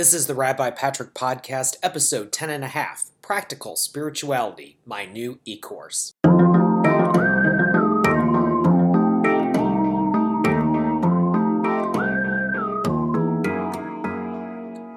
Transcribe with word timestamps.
This 0.00 0.14
is 0.14 0.26
the 0.26 0.34
Rabbi 0.34 0.70
Patrick 0.70 1.12
Podcast, 1.12 1.76
episode 1.82 2.32
10 2.32 2.48
and 2.48 2.64
a 2.64 2.68
half 2.68 3.10
Practical 3.20 3.76
Spirituality, 3.76 4.78
my 4.86 5.04
new 5.04 5.40
e 5.44 5.58
course. 5.58 6.14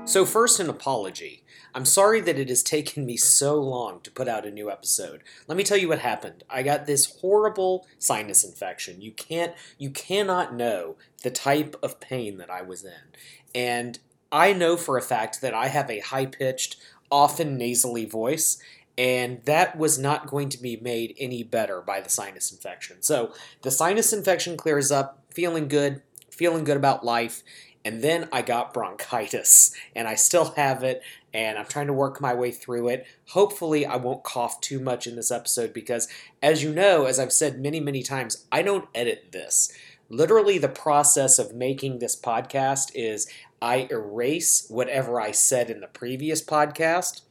So, 0.06 0.24
first, 0.26 0.62
an 0.62 0.70
apology. 0.70 1.44
I'm 1.76 1.84
sorry 1.84 2.22
that 2.22 2.40
it 2.40 2.48
has 2.48 2.64
taken 2.64 3.06
me 3.06 3.18
so 3.18 3.60
long 3.60 4.00
to 4.04 4.12
put 4.12 4.30
out 4.30 4.46
a 4.46 4.52
new 4.52 4.72
episode. 4.72 5.22
Let 5.50 5.58
me 5.58 5.66
tell 5.66 5.76
you 5.76 5.90
what 5.90 6.00
happened. 6.00 6.46
I 6.50 6.64
got 6.64 6.86
this 6.86 7.18
horrible 7.20 7.86
sinus 8.00 8.46
infection. 8.46 9.02
You 9.02 9.12
can't, 9.12 9.54
you 9.78 9.90
cannot 9.90 10.56
know 10.56 10.96
the 11.24 11.30
type 11.30 11.76
of 11.84 12.00
pain 12.00 12.38
that 12.38 12.50
I 12.50 12.62
was 12.62 12.86
in. 12.86 13.12
And 13.54 14.00
I 14.34 14.52
know 14.52 14.76
for 14.76 14.98
a 14.98 15.02
fact 15.02 15.42
that 15.42 15.54
I 15.54 15.68
have 15.68 15.90
a 15.90 16.00
high 16.00 16.26
pitched, 16.26 16.76
often 17.12 17.56
nasally 17.56 18.06
voice, 18.06 18.58
and 18.98 19.42
that 19.46 19.78
was 19.78 20.00
not 20.00 20.28
going 20.28 20.50
to 20.50 20.62
be 20.62 20.76
made 20.76 21.16
any 21.20 21.44
better 21.44 21.82
by 21.82 22.02
the 22.02 22.10
sinus 22.10 22.52
infection. 22.52 23.02
So, 23.02 23.32
the 23.62 23.72
sinus 23.72 24.12
infection 24.12 24.58
clears 24.58 24.92
up, 24.92 25.24
feeling 25.30 25.68
good, 25.68 26.02
feeling 26.30 26.64
good 26.64 26.78
about 26.78 27.06
life 27.06 27.44
and 27.86 28.02
then 28.02 28.30
I 28.32 28.42
got 28.42 28.74
bronchitis, 28.74 29.76
and 29.96 30.08
I 30.08 30.16
still 30.16 30.52
have 30.52 30.84
it, 30.84 31.02
and 31.34 31.58
I'm 31.58 31.66
trying 31.66 31.88
to 31.88 31.94
work 31.94 32.22
my 32.22 32.34
way 32.34 32.52
through 32.52 32.90
it. 32.90 33.06
Hopefully, 33.30 33.86
I 33.86 33.98
won't 33.98 34.24
cough 34.24 34.62
too 34.62 34.80
much 34.80 35.08
in 35.08 35.16
this 35.16 35.32
episode 35.32 35.74
because, 35.74 36.08
as 36.42 36.64
you 36.64 36.74
know, 36.74 37.06
as 37.06 37.20
I've 37.20 37.34
said 37.34 37.60
many, 37.60 37.80
many 37.80 38.04
times, 38.04 38.46
I 38.52 38.62
don't 38.62 38.88
edit 38.96 39.32
this. 39.32 39.72
Literally, 40.14 40.60
the 40.60 40.70
process 40.70 41.40
of 41.40 41.56
making 41.56 41.98
this 41.98 42.16
podcast 42.16 42.92
is 42.94 43.28
I 43.60 43.88
erase 43.90 44.68
whatever 44.70 45.20
I 45.20 45.32
said 45.32 45.72
in 45.72 45.80
the 45.80 45.88
previous 45.88 46.40
podcast. 46.40 47.22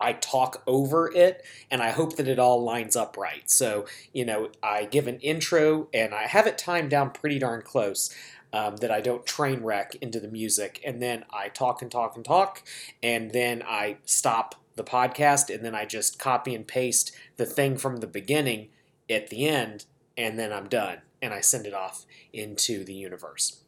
I 0.00 0.14
talk 0.14 0.62
over 0.66 1.12
it 1.14 1.44
and 1.70 1.82
I 1.82 1.90
hope 1.90 2.16
that 2.16 2.28
it 2.28 2.38
all 2.38 2.64
lines 2.64 2.96
up 2.96 3.18
right. 3.18 3.50
So, 3.50 3.84
you 4.14 4.24
know, 4.24 4.48
I 4.62 4.86
give 4.86 5.06
an 5.06 5.20
intro 5.20 5.88
and 5.92 6.14
I 6.14 6.22
have 6.22 6.46
it 6.46 6.56
timed 6.56 6.88
down 6.88 7.10
pretty 7.10 7.38
darn 7.38 7.60
close 7.60 8.08
um, 8.54 8.76
that 8.76 8.90
I 8.90 9.02
don't 9.02 9.26
train 9.26 9.62
wreck 9.62 9.96
into 9.96 10.18
the 10.18 10.28
music. 10.28 10.80
And 10.82 11.02
then 11.02 11.26
I 11.30 11.48
talk 11.48 11.82
and 11.82 11.90
talk 11.90 12.16
and 12.16 12.24
talk, 12.24 12.62
and 13.02 13.32
then 13.32 13.62
I 13.66 13.98
stop 14.06 14.54
the 14.76 14.84
podcast, 14.84 15.54
and 15.54 15.62
then 15.62 15.74
I 15.74 15.84
just 15.84 16.18
copy 16.18 16.54
and 16.54 16.66
paste 16.66 17.14
the 17.36 17.44
thing 17.44 17.76
from 17.76 17.98
the 17.98 18.06
beginning 18.06 18.68
at 19.10 19.28
the 19.28 19.46
end, 19.46 19.84
and 20.16 20.38
then 20.38 20.54
I'm 20.54 20.68
done. 20.68 21.02
And 21.20 21.32
I 21.32 21.40
send 21.40 21.66
it 21.66 21.74
off 21.74 22.04
into 22.32 22.84
the 22.84 22.94
universe. 22.94 23.60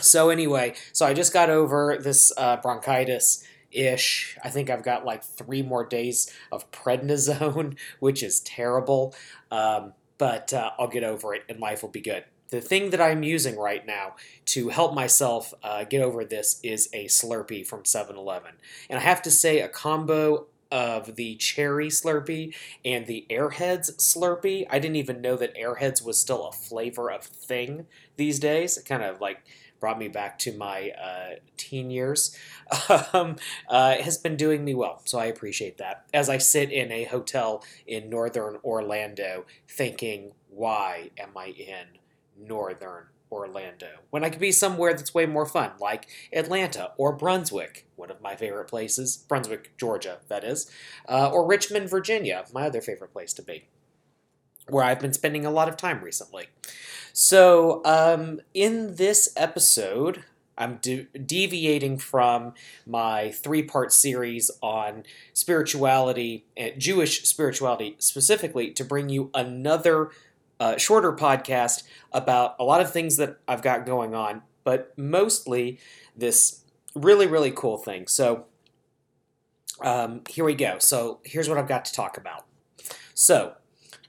So, 0.00 0.30
anyway, 0.30 0.74
so 0.92 1.06
I 1.06 1.14
just 1.14 1.32
got 1.32 1.50
over 1.50 1.98
this 2.00 2.32
uh, 2.36 2.56
bronchitis 2.56 3.44
ish. 3.70 4.36
I 4.42 4.50
think 4.50 4.70
I've 4.70 4.82
got 4.82 5.04
like 5.04 5.22
three 5.22 5.62
more 5.62 5.84
days 5.84 6.32
of 6.50 6.70
prednisone, 6.70 7.76
which 8.00 8.22
is 8.22 8.40
terrible. 8.40 9.14
Um, 9.50 9.94
but 10.18 10.52
uh, 10.52 10.70
I'll 10.78 10.88
get 10.88 11.04
over 11.04 11.34
it 11.34 11.42
and 11.48 11.58
life 11.60 11.82
will 11.82 11.90
be 11.90 12.00
good 12.00 12.24
the 12.52 12.60
thing 12.60 12.90
that 12.90 13.00
I'm 13.00 13.22
using 13.22 13.58
right 13.58 13.84
now 13.84 14.14
to 14.44 14.68
help 14.68 14.94
myself 14.94 15.54
uh, 15.62 15.84
get 15.84 16.02
over 16.02 16.22
this 16.22 16.60
is 16.62 16.88
a 16.92 17.06
Slurpee 17.06 17.66
from 17.66 17.86
7 17.86 18.14
Eleven. 18.14 18.52
And 18.90 18.98
I 18.98 19.02
have 19.02 19.22
to 19.22 19.30
say, 19.30 19.60
a 19.60 19.68
combo 19.68 20.46
of 20.72 21.16
the 21.16 21.36
cherry 21.36 21.88
Slurpee 21.88 22.54
and 22.84 23.06
the 23.06 23.26
Airheads 23.30 23.94
Slurpee. 23.96 24.66
I 24.70 24.78
didn't 24.78 24.96
even 24.96 25.20
know 25.20 25.36
that 25.36 25.54
Airheads 25.54 26.02
was 26.02 26.18
still 26.18 26.46
a 26.46 26.52
flavor 26.52 27.10
of 27.10 27.22
thing 27.22 27.86
these 28.16 28.40
days. 28.40 28.78
It 28.78 28.86
kind 28.86 29.02
of 29.02 29.20
like 29.20 29.44
brought 29.78 29.98
me 29.98 30.08
back 30.08 30.38
to 30.38 30.56
my 30.56 30.90
uh, 30.90 31.34
teen 31.56 31.90
years. 31.90 32.36
Um, 33.12 33.36
uh, 33.68 33.96
has 33.96 34.16
been 34.16 34.36
doing 34.36 34.64
me 34.64 34.74
well, 34.74 35.02
so 35.04 35.18
I 35.18 35.26
appreciate 35.26 35.76
that. 35.76 36.06
As 36.14 36.30
I 36.30 36.38
sit 36.38 36.72
in 36.72 36.90
a 36.90 37.04
hotel 37.04 37.62
in 37.86 38.08
northern 38.08 38.56
Orlando, 38.64 39.44
thinking, 39.68 40.32
why 40.48 41.10
am 41.18 41.36
I 41.36 41.48
in 41.48 41.98
northern 42.38 43.08
Orlando 43.32 43.88
when 44.10 44.22
I 44.22 44.30
could 44.30 44.40
be 44.40 44.52
somewhere 44.52 44.92
that's 44.92 45.14
way 45.14 45.26
more 45.26 45.46
fun, 45.46 45.72
like 45.80 46.06
Atlanta 46.32 46.92
or 46.96 47.12
Brunswick, 47.12 47.86
one 47.96 48.10
of 48.10 48.20
my 48.20 48.36
favorite 48.36 48.68
places, 48.68 49.16
Brunswick, 49.16 49.76
Georgia, 49.78 50.18
that 50.28 50.44
is, 50.44 50.70
uh, 51.08 51.30
or 51.30 51.46
Richmond, 51.46 51.88
Virginia, 51.88 52.44
my 52.52 52.66
other 52.66 52.82
favorite 52.82 53.12
place 53.12 53.32
to 53.34 53.42
be, 53.42 53.64
where 54.68 54.84
I've 54.84 55.00
been 55.00 55.14
spending 55.14 55.46
a 55.46 55.50
lot 55.50 55.68
of 55.68 55.76
time 55.76 56.02
recently. 56.02 56.48
So, 57.14 57.82
um, 57.84 58.40
in 58.54 58.96
this 58.96 59.32
episode, 59.36 60.24
I'm 60.56 60.76
de- 60.76 61.08
deviating 61.18 61.98
from 61.98 62.54
my 62.86 63.30
three 63.30 63.62
part 63.62 63.92
series 63.92 64.50
on 64.62 65.04
spirituality, 65.32 66.44
uh, 66.60 66.68
Jewish 66.76 67.24
spirituality 67.24 67.96
specifically, 67.98 68.70
to 68.72 68.84
bring 68.84 69.08
you 69.08 69.30
another 69.34 70.10
uh, 70.60 70.76
shorter 70.76 71.12
podcast 71.12 71.84
about 72.12 72.56
a 72.58 72.64
lot 72.64 72.80
of 72.80 72.92
things 72.92 73.16
that 73.16 73.38
I've 73.48 73.62
got 73.62 73.86
going 73.86 74.14
on, 74.14 74.42
but 74.64 74.92
mostly 74.96 75.78
this 76.16 76.64
really, 76.94 77.26
really 77.26 77.50
cool 77.50 77.78
thing. 77.78 78.06
So 78.06 78.46
um, 79.80 80.22
here 80.28 80.44
we 80.44 80.54
go. 80.54 80.78
So 80.78 81.20
here's 81.24 81.48
what 81.48 81.58
I've 81.58 81.68
got 81.68 81.84
to 81.86 81.92
talk 81.92 82.16
about. 82.16 82.46
So, 83.14 83.54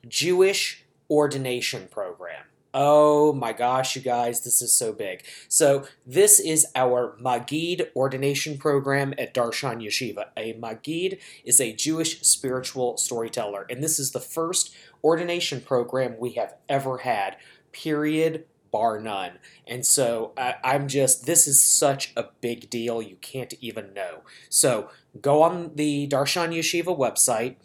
Jewish 0.08 0.86
ordination 1.10 1.88
program. 1.90 2.23
Oh 2.74 3.34
my 3.34 3.54
gosh, 3.54 3.96
you 3.96 4.02
guys, 4.02 4.42
this 4.42 4.62
is 4.62 4.74
so 4.74 4.94
big. 4.94 5.24
So, 5.48 5.86
this 6.08 6.40
is 6.40 6.66
our 6.76 7.16
Magid 7.22 7.90
ordination 7.96 8.58
program 8.58 9.14
at 9.20 9.34
Darshan 9.34 9.84
Yeshiva. 9.84 10.30
A 10.36 10.54
Magid 10.54 11.20
is 11.46 11.62
a 11.62 11.74
Jewish 11.74 12.22
spiritual 12.22 12.98
storyteller, 12.98 13.68
and 13.70 13.84
this 13.84 14.00
is 14.00 14.12
the 14.12 14.20
first 14.20 14.74
ordination 15.04 15.62
program 15.62 16.16
we 16.18 16.32
have 16.32 16.56
ever 16.68 17.00
had, 17.00 17.38
period, 17.72 18.46
bar 18.72 19.00
none. 19.00 19.34
And 19.68 19.86
so 19.86 20.34
I, 20.36 20.56
I'm 20.64 20.88
just, 20.88 21.28
this 21.28 21.48
is 21.48 21.64
such 21.64 22.12
a 22.18 22.26
big 22.42 22.70
deal, 22.70 23.02
you 23.02 23.18
can't 23.22 23.54
even 23.62 23.94
know. 23.94 24.22
So 24.50 24.90
go 25.22 25.44
on 25.44 25.76
the 25.76 26.08
Darshan 26.08 26.58
Yeshiva 26.58 26.98
website. 26.98 27.56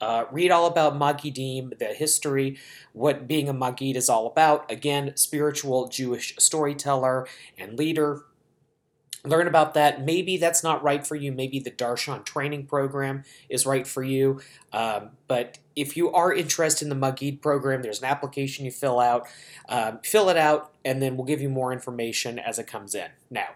Uh, 0.00 0.24
read 0.30 0.50
all 0.50 0.66
about 0.66 0.94
Magidim, 0.94 1.78
the 1.78 1.86
history, 1.86 2.58
what 2.92 3.26
being 3.26 3.48
a 3.48 3.54
Magid 3.54 3.96
is 3.96 4.08
all 4.08 4.26
about. 4.26 4.70
Again, 4.70 5.12
spiritual 5.16 5.88
Jewish 5.88 6.34
storyteller 6.38 7.26
and 7.58 7.78
leader 7.78 8.24
learn 9.26 9.46
about 9.46 9.74
that. 9.74 10.04
Maybe 10.04 10.36
that's 10.36 10.62
not 10.62 10.82
right 10.82 11.06
for 11.06 11.16
you. 11.16 11.32
Maybe 11.32 11.58
the 11.58 11.70
Darshan 11.70 12.24
training 12.24 12.66
program 12.66 13.24
is 13.48 13.66
right 13.66 13.86
for 13.86 14.02
you. 14.02 14.40
Um, 14.72 15.10
but 15.28 15.58
if 15.74 15.96
you 15.96 16.12
are 16.12 16.32
interested 16.32 16.84
in 16.84 16.88
the 16.88 17.06
Magid 17.06 17.42
program, 17.42 17.82
there's 17.82 17.98
an 17.98 18.06
application 18.06 18.64
you 18.64 18.70
fill 18.70 19.00
out. 19.00 19.26
Um, 19.68 19.98
fill 20.02 20.28
it 20.28 20.36
out, 20.36 20.72
and 20.84 21.02
then 21.02 21.16
we'll 21.16 21.26
give 21.26 21.40
you 21.40 21.48
more 21.48 21.72
information 21.72 22.38
as 22.38 22.58
it 22.58 22.66
comes 22.66 22.94
in. 22.94 23.08
Now, 23.30 23.48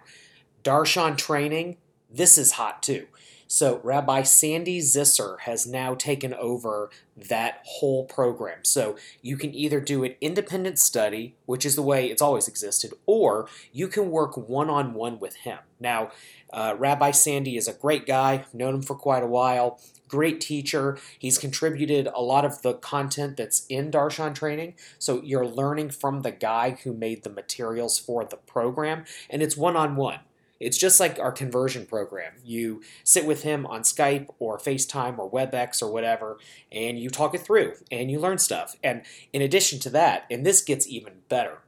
Darshan 0.65 1.17
training, 1.17 1.77
this 2.11 2.37
is 2.37 2.53
hot 2.53 2.83
too. 2.83 3.07
So 3.53 3.81
Rabbi 3.83 4.23
Sandy 4.23 4.79
Zisser 4.79 5.41
has 5.41 5.67
now 5.67 5.97
taken 5.97 6.33
over 6.35 6.89
that 7.17 7.63
whole 7.65 8.05
program. 8.05 8.61
So 8.63 8.95
you 9.23 9.37
can 9.37 9.53
either 9.53 9.81
do 9.81 10.05
an 10.05 10.15
independent 10.21 10.79
study, 10.79 11.35
which 11.47 11.67
is 11.67 11.75
the 11.75 11.83
way 11.83 12.07
it's 12.07 12.23
always 12.23 12.47
existed, 12.47 12.93
or 13.07 13.49
you 13.73 13.89
can 13.89 14.13
work 14.13 14.37
one 14.37 14.71
on 14.71 14.95
one 14.95 15.19
with 15.19 15.35
him. 15.35 15.59
Now, 15.81 16.13
uh, 16.53 16.77
Rabbi 16.79 17.11
Sandy 17.11 17.57
is 17.57 17.67
a 17.67 17.73
great 17.73 18.07
guy, 18.07 18.45
known 18.53 18.77
him 18.77 18.83
for 18.83 18.95
quite 18.95 19.25
a 19.25 19.27
while. 19.27 19.81
Great 20.07 20.41
teacher. 20.41 20.97
He's 21.19 21.37
contributed 21.37 22.07
a 22.15 22.23
lot 22.23 22.45
of 22.45 22.63
the 22.63 22.75
content 22.75 23.37
that's 23.37 23.67
in 23.69 23.91
Darshan 23.91 24.33
training. 24.33 24.75
So 25.01 25.23
you're 25.25 25.47
learning 25.47 25.91
from 25.91 26.23
the 26.23 26.31
guy 26.31 26.79
who 26.85 26.93
made 26.93 27.25
the 27.25 27.31
materials 27.31 27.99
for 27.99 28.25
the 28.25 28.37
program, 28.37 29.07
and 29.29 29.43
it's 29.43 29.57
one 29.57 29.75
on 29.75 29.97
one. 29.97 30.21
It's 30.61 30.77
just 30.77 31.01
like 31.01 31.19
our 31.19 31.33
conversion 31.33 31.87
program. 31.87 32.35
You 32.45 32.83
sit 33.03 33.25
with 33.25 33.43
him 33.43 33.67
on 33.67 33.81
Skype 33.81 34.29
or 34.39 34.59
FaceTime 34.59 35.19
or 35.19 35.31
WebEx 35.31 35.83
or 35.83 35.91
whatever, 35.91 36.39
and 36.71 36.99
you 36.99 37.09
talk 37.11 37.35
it 37.35 37.41
through 37.41 37.75
and 37.91 38.11
you 38.11 38.21
learn 38.21 38.39
stuff. 38.39 38.77
And 38.85 39.03
in 39.33 39.41
addition 39.41 39.81
to 39.81 39.91
that, 39.91 40.27
and 40.31 40.45
this 40.45 40.61
gets 40.61 40.87
even 40.87 41.15
better, 41.29 41.59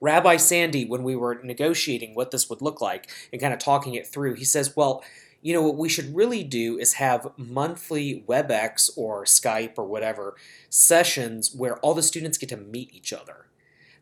Rabbi 0.00 0.36
Sandy, 0.36 0.84
when 0.84 1.02
we 1.02 1.16
were 1.16 1.40
negotiating 1.42 2.14
what 2.14 2.30
this 2.30 2.48
would 2.48 2.62
look 2.62 2.80
like 2.80 3.10
and 3.32 3.40
kind 3.40 3.52
of 3.52 3.58
talking 3.58 3.94
it 3.94 4.06
through, 4.06 4.34
he 4.34 4.44
says, 4.44 4.76
well, 4.76 5.02
you 5.42 5.52
know, 5.52 5.62
what 5.62 5.76
we 5.76 5.88
should 5.88 6.14
really 6.14 6.44
do 6.44 6.78
is 6.78 6.94
have 6.94 7.28
monthly 7.36 8.24
WebEx 8.28 8.90
or 8.96 9.24
Skype 9.24 9.74
or 9.76 9.84
whatever 9.84 10.36
sessions 10.68 11.54
where 11.54 11.78
all 11.78 11.94
the 11.94 12.02
students 12.02 12.38
get 12.38 12.48
to 12.50 12.56
meet 12.56 12.92
each 12.92 13.12
other. 13.12 13.46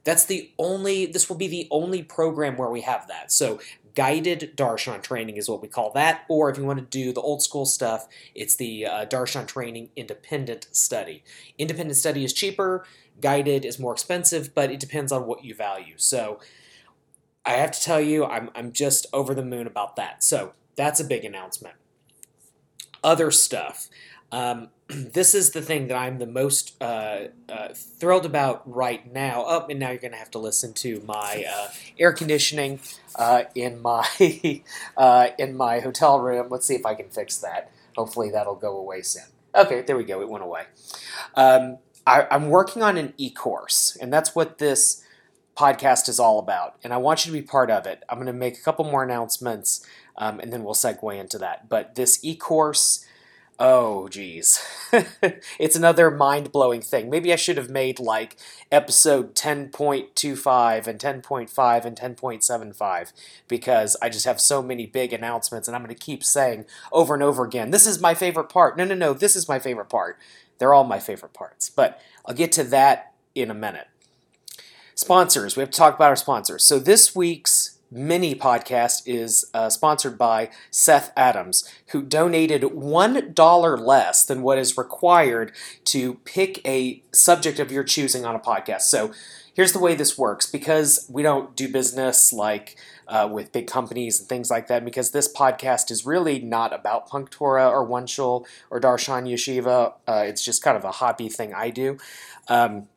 That's 0.04 0.24
the 0.24 0.52
only, 0.58 1.04
this 1.06 1.28
will 1.28 1.36
be 1.36 1.48
the 1.48 1.66
only 1.70 2.02
program 2.02 2.56
where 2.56 2.70
we 2.70 2.82
have 2.82 3.08
that. 3.08 3.32
So 3.32 3.60
guided 3.96 4.56
darshan 4.56 5.02
training 5.02 5.36
is 5.36 5.48
what 5.48 5.60
we 5.60 5.66
call 5.66 5.90
that 5.90 6.24
or 6.28 6.48
if 6.48 6.56
you 6.56 6.64
want 6.64 6.78
to 6.78 6.84
do 6.84 7.12
the 7.12 7.20
old 7.20 7.42
school 7.42 7.66
stuff 7.66 8.06
it's 8.34 8.54
the 8.54 8.86
uh, 8.86 9.04
darshan 9.06 9.46
training 9.46 9.88
independent 9.96 10.68
study 10.70 11.24
independent 11.58 11.96
study 11.96 12.22
is 12.22 12.32
cheaper 12.32 12.86
guided 13.20 13.64
is 13.64 13.78
more 13.80 13.92
expensive 13.92 14.54
but 14.54 14.70
it 14.70 14.78
depends 14.78 15.10
on 15.10 15.26
what 15.26 15.44
you 15.44 15.54
value 15.54 15.94
so 15.96 16.38
I 17.46 17.52
have 17.52 17.70
to 17.70 17.80
tell 17.80 18.00
you, 18.00 18.24
I'm, 18.24 18.50
I'm 18.56 18.72
just 18.72 19.06
over 19.12 19.32
the 19.32 19.44
moon 19.44 19.68
about 19.68 19.94
that. 19.96 20.24
So 20.24 20.52
that's 20.74 20.98
a 20.98 21.04
big 21.04 21.24
announcement. 21.24 21.76
Other 23.04 23.30
stuff. 23.30 23.88
Um, 24.32 24.68
this 24.88 25.34
is 25.34 25.50
the 25.50 25.62
thing 25.62 25.88
that 25.88 25.96
I'm 25.96 26.18
the 26.18 26.26
most 26.26 26.80
uh, 26.80 27.28
uh, 27.48 27.68
thrilled 27.74 28.26
about 28.26 28.62
right 28.72 29.12
now. 29.12 29.42
Up 29.42 29.64
oh, 29.64 29.70
and 29.70 29.80
now 29.80 29.90
you're 29.90 29.98
going 29.98 30.12
to 30.12 30.18
have 30.18 30.30
to 30.32 30.38
listen 30.38 30.72
to 30.74 31.02
my 31.06 31.44
uh, 31.50 31.68
air 31.98 32.12
conditioning 32.12 32.80
uh, 33.16 33.44
in 33.54 33.80
my 33.82 34.06
uh, 34.96 35.28
in 35.38 35.56
my 35.56 35.80
hotel 35.80 36.20
room. 36.20 36.48
Let's 36.50 36.66
see 36.66 36.74
if 36.74 36.86
I 36.86 36.94
can 36.94 37.08
fix 37.08 37.38
that. 37.38 37.70
Hopefully 37.96 38.30
that'll 38.30 38.54
go 38.54 38.76
away 38.76 39.02
soon. 39.02 39.24
Okay, 39.54 39.80
there 39.82 39.96
we 39.96 40.04
go. 40.04 40.20
It 40.20 40.28
went 40.28 40.44
away. 40.44 40.64
Um, 41.34 41.78
I, 42.06 42.26
I'm 42.30 42.50
working 42.50 42.82
on 42.82 42.96
an 42.96 43.14
e-course, 43.16 43.96
and 44.00 44.12
that's 44.12 44.34
what 44.34 44.58
this 44.58 45.02
podcast 45.56 46.08
is 46.08 46.20
all 46.20 46.38
about. 46.38 46.76
And 46.84 46.92
I 46.92 46.98
want 46.98 47.24
you 47.24 47.32
to 47.32 47.38
be 47.38 47.42
part 47.42 47.70
of 47.70 47.86
it. 47.86 48.04
I'm 48.08 48.18
going 48.18 48.26
to 48.26 48.32
make 48.34 48.58
a 48.58 48.62
couple 48.62 48.84
more 48.84 49.02
announcements, 49.02 49.84
um, 50.16 50.38
and 50.38 50.52
then 50.52 50.62
we'll 50.62 50.74
segue 50.74 51.18
into 51.18 51.38
that. 51.38 51.70
But 51.70 51.94
this 51.94 52.22
e-course 52.22 53.04
Oh, 53.58 54.06
geez. 54.08 54.62
it's 55.58 55.76
another 55.76 56.10
mind 56.10 56.52
blowing 56.52 56.82
thing. 56.82 57.08
Maybe 57.08 57.32
I 57.32 57.36
should 57.36 57.56
have 57.56 57.70
made 57.70 57.98
like 57.98 58.36
episode 58.70 59.34
10.25 59.34 60.86
and 60.86 60.98
10.5 60.98 61.84
and 61.84 61.96
10.75 61.96 63.12
because 63.48 63.96
I 64.02 64.10
just 64.10 64.26
have 64.26 64.40
so 64.42 64.62
many 64.62 64.84
big 64.84 65.14
announcements 65.14 65.68
and 65.68 65.74
I'm 65.74 65.82
going 65.82 65.94
to 65.94 66.04
keep 66.04 66.22
saying 66.22 66.66
over 66.92 67.14
and 67.14 67.22
over 67.22 67.44
again, 67.44 67.70
this 67.70 67.86
is 67.86 67.98
my 67.98 68.12
favorite 68.12 68.50
part. 68.50 68.76
No, 68.76 68.84
no, 68.84 68.94
no, 68.94 69.14
this 69.14 69.34
is 69.34 69.48
my 69.48 69.58
favorite 69.58 69.88
part. 69.88 70.18
They're 70.58 70.74
all 70.74 70.84
my 70.84 70.98
favorite 70.98 71.32
parts. 71.32 71.70
But 71.70 71.98
I'll 72.26 72.34
get 72.34 72.52
to 72.52 72.64
that 72.64 73.14
in 73.34 73.50
a 73.50 73.54
minute. 73.54 73.88
Sponsors. 74.94 75.56
We 75.56 75.60
have 75.60 75.70
to 75.70 75.78
talk 75.78 75.94
about 75.94 76.10
our 76.10 76.16
sponsors. 76.16 76.62
So 76.62 76.78
this 76.78 77.14
week's 77.16 77.75
mini 77.90 78.34
podcast 78.34 79.02
is 79.06 79.50
uh, 79.54 79.68
sponsored 79.68 80.18
by 80.18 80.50
Seth 80.70 81.12
Adams, 81.16 81.68
who 81.88 82.02
donated 82.02 82.62
$1 82.62 83.78
less 83.78 84.24
than 84.24 84.42
what 84.42 84.58
is 84.58 84.76
required 84.76 85.52
to 85.84 86.14
pick 86.24 86.66
a 86.66 87.02
subject 87.12 87.58
of 87.58 87.70
your 87.70 87.84
choosing 87.84 88.24
on 88.24 88.34
a 88.34 88.40
podcast. 88.40 88.82
So 88.82 89.12
here's 89.54 89.72
the 89.72 89.78
way 89.78 89.94
this 89.94 90.18
works 90.18 90.46
because 90.50 91.06
we 91.10 91.22
don't 91.22 91.56
do 91.56 91.70
business 91.70 92.32
like 92.32 92.76
uh, 93.08 93.28
with 93.30 93.52
big 93.52 93.66
companies 93.68 94.18
and 94.18 94.28
things 94.28 94.50
like 94.50 94.66
that, 94.66 94.84
because 94.84 95.12
this 95.12 95.32
podcast 95.32 95.90
is 95.90 96.04
really 96.04 96.40
not 96.40 96.72
about 96.74 97.08
Punktorah 97.08 97.70
or 97.70 97.84
One 97.84 98.06
or 98.18 98.80
Darshan 98.80 99.30
Yeshiva. 99.30 99.94
Uh, 100.06 100.24
it's 100.26 100.44
just 100.44 100.62
kind 100.62 100.76
of 100.76 100.84
a 100.84 100.90
hobby 100.90 101.28
thing 101.28 101.54
I 101.54 101.70
do. 101.70 101.98
Um, 102.48 102.88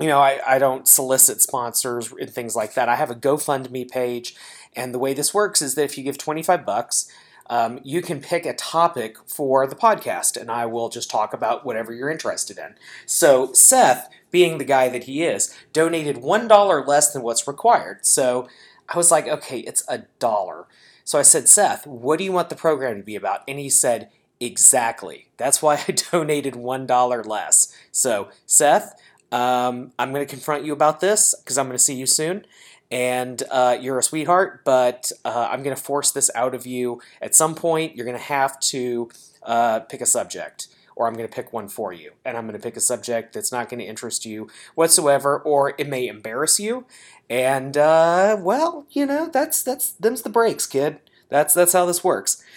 you 0.00 0.06
know, 0.06 0.20
I, 0.20 0.40
I 0.46 0.58
don't 0.58 0.88
solicit 0.88 1.40
sponsors 1.40 2.12
and 2.12 2.30
things 2.30 2.56
like 2.56 2.74
that. 2.74 2.88
I 2.88 2.96
have 2.96 3.10
a 3.10 3.14
GoFundMe 3.14 3.90
page, 3.90 4.34
and 4.74 4.94
the 4.94 4.98
way 4.98 5.14
this 5.14 5.34
works 5.34 5.60
is 5.60 5.74
that 5.74 5.84
if 5.84 5.98
you 5.98 6.04
give 6.04 6.18
25 6.18 6.64
bucks, 6.64 7.10
um, 7.50 7.80
you 7.82 8.00
can 8.00 8.20
pick 8.20 8.46
a 8.46 8.54
topic 8.54 9.16
for 9.26 9.66
the 9.66 9.76
podcast, 9.76 10.40
and 10.40 10.50
I 10.50 10.64
will 10.66 10.88
just 10.88 11.10
talk 11.10 11.34
about 11.34 11.66
whatever 11.66 11.92
you're 11.92 12.10
interested 12.10 12.56
in. 12.56 12.74
So, 13.04 13.52
Seth, 13.52 14.08
being 14.30 14.58
the 14.58 14.64
guy 14.64 14.88
that 14.88 15.04
he 15.04 15.24
is, 15.24 15.54
donated 15.72 16.16
$1 16.16 16.86
less 16.86 17.12
than 17.12 17.22
what's 17.22 17.46
required. 17.46 18.06
So, 18.06 18.48
I 18.88 18.96
was 18.96 19.10
like, 19.10 19.26
okay, 19.26 19.60
it's 19.60 19.84
a 19.88 20.04
dollar. 20.18 20.66
So 21.04 21.18
I 21.18 21.22
said, 21.22 21.48
Seth, 21.48 21.86
what 21.86 22.18
do 22.18 22.24
you 22.24 22.32
want 22.32 22.48
the 22.48 22.56
program 22.56 22.98
to 22.98 23.02
be 23.02 23.16
about? 23.16 23.40
And 23.48 23.58
he 23.58 23.70
said, 23.70 24.10
exactly. 24.40 25.28
That's 25.36 25.62
why 25.62 25.82
I 25.88 25.92
donated 25.92 26.54
$1 26.54 27.26
less. 27.26 27.74
So, 27.90 28.28
Seth, 28.46 28.94
um, 29.32 29.92
I'm 29.98 30.12
going 30.12 30.24
to 30.24 30.30
confront 30.30 30.64
you 30.64 30.72
about 30.72 31.00
this 31.00 31.34
because 31.42 31.58
I'm 31.58 31.66
going 31.66 31.78
to 31.78 31.82
see 31.82 31.94
you 31.94 32.06
soon. 32.06 32.46
And 32.90 33.42
uh, 33.50 33.78
you're 33.80 33.98
a 33.98 34.02
sweetheart, 34.02 34.64
but 34.66 35.10
uh, 35.24 35.48
I'm 35.50 35.62
going 35.62 35.74
to 35.74 35.82
force 35.82 36.12
this 36.12 36.30
out 36.34 36.54
of 36.54 36.66
you. 36.66 37.00
At 37.22 37.34
some 37.34 37.54
point, 37.54 37.96
you're 37.96 38.04
going 38.04 38.18
to 38.18 38.22
have 38.22 38.60
to 38.60 39.08
uh, 39.42 39.80
pick 39.80 40.02
a 40.02 40.06
subject, 40.06 40.68
or 40.94 41.06
I'm 41.06 41.14
going 41.14 41.26
to 41.26 41.34
pick 41.34 41.54
one 41.54 41.68
for 41.68 41.94
you. 41.94 42.12
And 42.22 42.36
I'm 42.36 42.46
going 42.46 42.58
to 42.58 42.62
pick 42.62 42.76
a 42.76 42.80
subject 42.80 43.32
that's 43.32 43.50
not 43.50 43.70
going 43.70 43.80
to 43.80 43.86
interest 43.86 44.26
you 44.26 44.50
whatsoever, 44.74 45.38
or 45.38 45.72
it 45.78 45.88
may 45.88 46.06
embarrass 46.06 46.60
you. 46.60 46.84
And 47.30 47.78
uh, 47.78 48.36
well, 48.38 48.84
you 48.90 49.06
know, 49.06 49.30
that's 49.32 49.62
that's 49.62 49.92
them's 49.92 50.20
the 50.20 50.28
breaks, 50.28 50.66
kid. 50.66 51.00
That's 51.32 51.54
that's 51.54 51.72
how 51.72 51.86
this 51.86 52.04
works. 52.04 52.42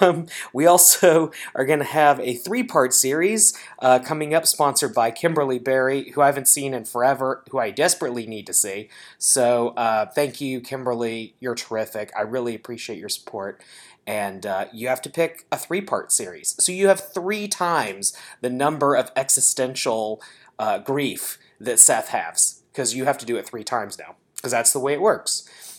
Um, 0.00 0.26
we 0.52 0.66
also 0.66 1.32
are 1.56 1.64
going 1.64 1.80
to 1.80 1.84
have 1.84 2.20
a 2.20 2.34
three-part 2.34 2.94
series 2.94 3.58
uh, 3.80 3.98
coming 3.98 4.32
up, 4.32 4.46
sponsored 4.46 4.94
by 4.94 5.10
Kimberly 5.10 5.58
Berry, 5.58 6.10
who 6.10 6.20
I 6.20 6.26
haven't 6.26 6.46
seen 6.46 6.74
in 6.74 6.84
forever, 6.84 7.42
who 7.50 7.58
I 7.58 7.72
desperately 7.72 8.24
need 8.24 8.46
to 8.46 8.54
see. 8.54 8.88
So 9.18 9.70
uh, 9.70 10.06
thank 10.06 10.40
you, 10.40 10.60
Kimberly. 10.60 11.34
You're 11.40 11.56
terrific. 11.56 12.12
I 12.16 12.20
really 12.22 12.54
appreciate 12.54 13.00
your 13.00 13.08
support. 13.08 13.60
And 14.06 14.46
uh, 14.46 14.66
you 14.72 14.86
have 14.86 15.02
to 15.02 15.10
pick 15.10 15.44
a 15.50 15.56
three-part 15.56 16.12
series, 16.12 16.54
so 16.62 16.70
you 16.70 16.86
have 16.86 17.00
three 17.12 17.48
times 17.48 18.16
the 18.40 18.50
number 18.50 18.94
of 18.94 19.10
existential 19.16 20.22
uh, 20.58 20.78
grief 20.78 21.36
that 21.60 21.80
Seth 21.80 22.08
has, 22.10 22.62
because 22.72 22.94
you 22.94 23.06
have 23.06 23.18
to 23.18 23.26
do 23.26 23.36
it 23.36 23.46
three 23.46 23.64
times 23.64 23.98
now, 23.98 24.14
because 24.36 24.52
that's 24.52 24.72
the 24.72 24.78
way 24.78 24.92
it 24.92 25.00
works. 25.00 25.77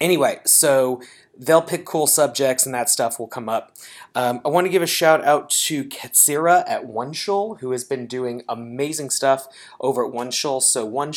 Anyway, 0.00 0.40
so 0.44 1.00
they'll 1.36 1.62
pick 1.62 1.84
cool 1.84 2.06
subjects 2.06 2.66
and 2.66 2.74
that 2.74 2.88
stuff 2.88 3.18
will 3.18 3.26
come 3.26 3.48
up. 3.48 3.76
Um, 4.14 4.40
I 4.44 4.48
want 4.48 4.66
to 4.66 4.70
give 4.70 4.82
a 4.82 4.86
shout 4.86 5.24
out 5.24 5.50
to 5.50 5.84
Ketzira 5.84 6.64
at 6.66 6.86
One 6.86 7.12
who 7.12 7.72
has 7.72 7.84
been 7.84 8.06
doing 8.06 8.42
amazing 8.48 9.10
stuff 9.10 9.46
over 9.80 10.04
at 10.04 10.12
One. 10.12 10.32
So 10.32 10.84
One 10.84 11.12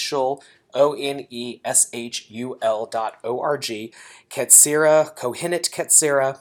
O 0.73 0.93
N 0.93 1.27
E 1.29 1.59
S 1.63 1.89
H 1.93 2.27
U 2.29 2.57
L 2.61 2.85
dot 2.85 3.17
O 3.23 3.39
R 3.41 3.57
G. 3.57 3.93
Ketzira, 4.29 5.15
Kohenet 5.15 5.69
Ketzira, 5.69 6.39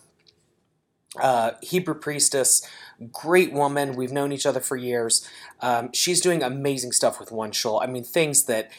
uh, 1.21 1.53
Hebrew 1.61 1.95
priestess, 1.95 2.67
great 3.13 3.53
woman. 3.53 3.95
We've 3.95 4.13
known 4.13 4.33
each 4.33 4.47
other 4.47 4.61
for 4.61 4.77
years. 4.77 5.29
Um, 5.61 5.93
she's 5.93 6.21
doing 6.21 6.43
amazing 6.43 6.93
stuff 6.93 7.21
with 7.21 7.31
One. 7.31 7.53
I 7.81 7.87
mean, 7.87 8.05
things 8.05 8.45
that 8.45 8.71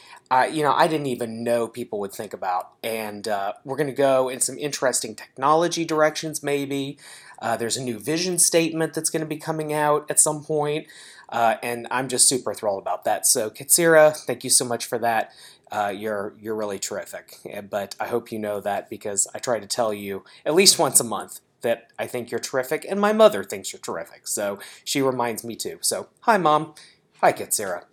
you 0.51 0.63
know, 0.63 0.73
I 0.73 0.87
didn't 0.87 1.07
even 1.07 1.43
know 1.43 1.67
people 1.67 1.99
would 1.99 2.13
think 2.13 2.33
about. 2.33 2.71
And 2.83 3.27
uh, 3.27 3.53
we're 3.63 3.77
going 3.77 3.87
to 3.87 3.93
go 3.93 4.29
in 4.29 4.39
some 4.39 4.57
interesting 4.57 5.15
technology 5.15 5.85
directions, 5.85 6.41
maybe. 6.41 6.97
Uh, 7.39 7.57
there's 7.57 7.77
a 7.77 7.83
new 7.83 7.99
vision 7.99 8.39
statement 8.39 8.93
that's 8.93 9.09
going 9.09 9.19
to 9.19 9.27
be 9.27 9.37
coming 9.37 9.73
out 9.73 10.09
at 10.09 10.19
some 10.19 10.43
point, 10.43 10.87
uh, 11.29 11.55
and 11.61 11.87
I'm 11.91 12.07
just 12.07 12.27
super 12.29 12.53
thrilled 12.53 12.81
about 12.81 13.03
that. 13.03 13.25
So, 13.25 13.49
Ketzira, 13.49 14.15
thank 14.15 14.43
you 14.43 14.49
so 14.49 14.63
much 14.63 14.85
for 14.85 14.97
that. 14.99 15.31
Uh, 15.71 15.93
you're 15.93 16.35
you're 16.39 16.55
really 16.55 16.79
terrific. 16.79 17.37
But 17.69 17.95
I 17.99 18.07
hope 18.07 18.31
you 18.31 18.39
know 18.39 18.61
that 18.61 18.89
because 18.89 19.27
I 19.33 19.39
try 19.39 19.59
to 19.59 19.67
tell 19.67 19.93
you 19.93 20.23
at 20.45 20.53
least 20.53 20.79
once 20.79 20.99
a 20.99 21.03
month 21.03 21.41
that 21.61 21.91
I 21.99 22.07
think 22.07 22.31
you're 22.31 22.39
terrific, 22.39 22.85
and 22.87 22.99
my 22.99 23.11
mother 23.11 23.43
thinks 23.43 23.73
you're 23.73 23.79
terrific. 23.81 24.27
So 24.27 24.59
she 24.85 25.01
reminds 25.01 25.43
me 25.43 25.55
too. 25.55 25.79
So, 25.81 26.07
hi, 26.21 26.37
mom. 26.37 26.75
Hi, 27.21 27.33
Ketzira. 27.33 27.83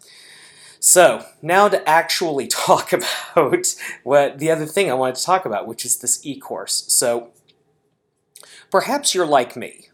So, 0.81 1.27
now 1.43 1.69
to 1.69 1.87
actually 1.89 2.47
talk 2.49 2.93
about 2.93 3.67
what 4.03 4.39
the 4.39 4.51
other 4.51 4.67
thing 4.67 4.91
I 4.91 4.95
wanted 4.95 5.17
to 5.17 5.25
talk 5.25 5.45
about, 5.45 5.69
which 5.69 5.85
is 5.85 5.99
this 5.99 6.25
e 6.25 6.41
course. 6.41 6.87
So, 6.89 7.29
perhaps 8.71 9.15
you're 9.15 9.27
like 9.27 9.57
me. 9.57 9.91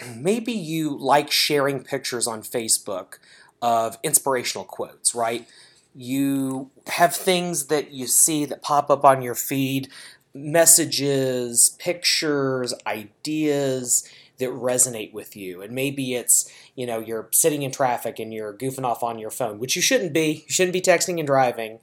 Maybe 0.16 0.52
you 0.52 0.96
like 0.96 1.30
sharing 1.30 1.84
pictures 1.84 2.26
on 2.26 2.42
Facebook 2.42 3.18
of 3.60 3.98
inspirational 4.02 4.64
quotes, 4.64 5.14
right? 5.14 5.46
You 5.94 6.70
have 6.86 7.14
things 7.14 7.66
that 7.66 7.90
you 7.92 8.06
see 8.06 8.44
that 8.46 8.62
pop 8.62 8.90
up 8.90 9.04
on 9.04 9.20
your 9.20 9.34
feed, 9.34 9.88
messages, 10.32 11.76
pictures, 11.78 12.72
ideas 12.86 14.08
that 14.38 14.50
resonate 14.50 15.12
with 15.12 15.36
you. 15.36 15.62
And 15.62 15.72
maybe 15.72 16.14
it's, 16.14 16.50
you 16.74 16.86
know, 16.86 16.98
you're 16.98 17.28
sitting 17.32 17.62
in 17.62 17.70
traffic 17.70 18.18
and 18.18 18.32
you're 18.32 18.54
goofing 18.54 18.84
off 18.84 19.02
on 19.02 19.18
your 19.18 19.30
phone, 19.30 19.58
which 19.58 19.76
you 19.76 19.82
shouldn't 19.82 20.12
be. 20.12 20.44
You 20.46 20.52
shouldn't 20.52 20.72
be 20.72 20.80
texting 20.80 21.18
and 21.18 21.26
driving, 21.26 21.80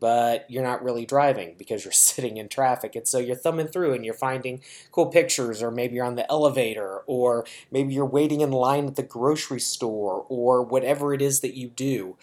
but 0.00 0.50
you're 0.50 0.64
not 0.64 0.82
really 0.82 1.06
driving 1.06 1.54
because 1.56 1.84
you're 1.84 1.92
sitting 1.92 2.36
in 2.36 2.48
traffic. 2.48 2.96
And 2.96 3.06
so 3.06 3.18
you're 3.18 3.36
thumbing 3.36 3.68
through 3.68 3.94
and 3.94 4.04
you're 4.04 4.14
finding 4.14 4.62
cool 4.90 5.06
pictures, 5.06 5.62
or 5.62 5.70
maybe 5.70 5.94
you're 5.94 6.04
on 6.04 6.16
the 6.16 6.30
elevator, 6.30 7.02
or 7.06 7.46
maybe 7.70 7.94
you're 7.94 8.04
waiting 8.04 8.40
in 8.40 8.50
line 8.50 8.86
at 8.86 8.96
the 8.96 9.02
grocery 9.02 9.60
store, 9.60 10.26
or 10.28 10.62
whatever 10.62 11.14
it 11.14 11.22
is 11.22 11.40
that 11.40 11.56
you 11.56 11.68
do. 11.68 12.16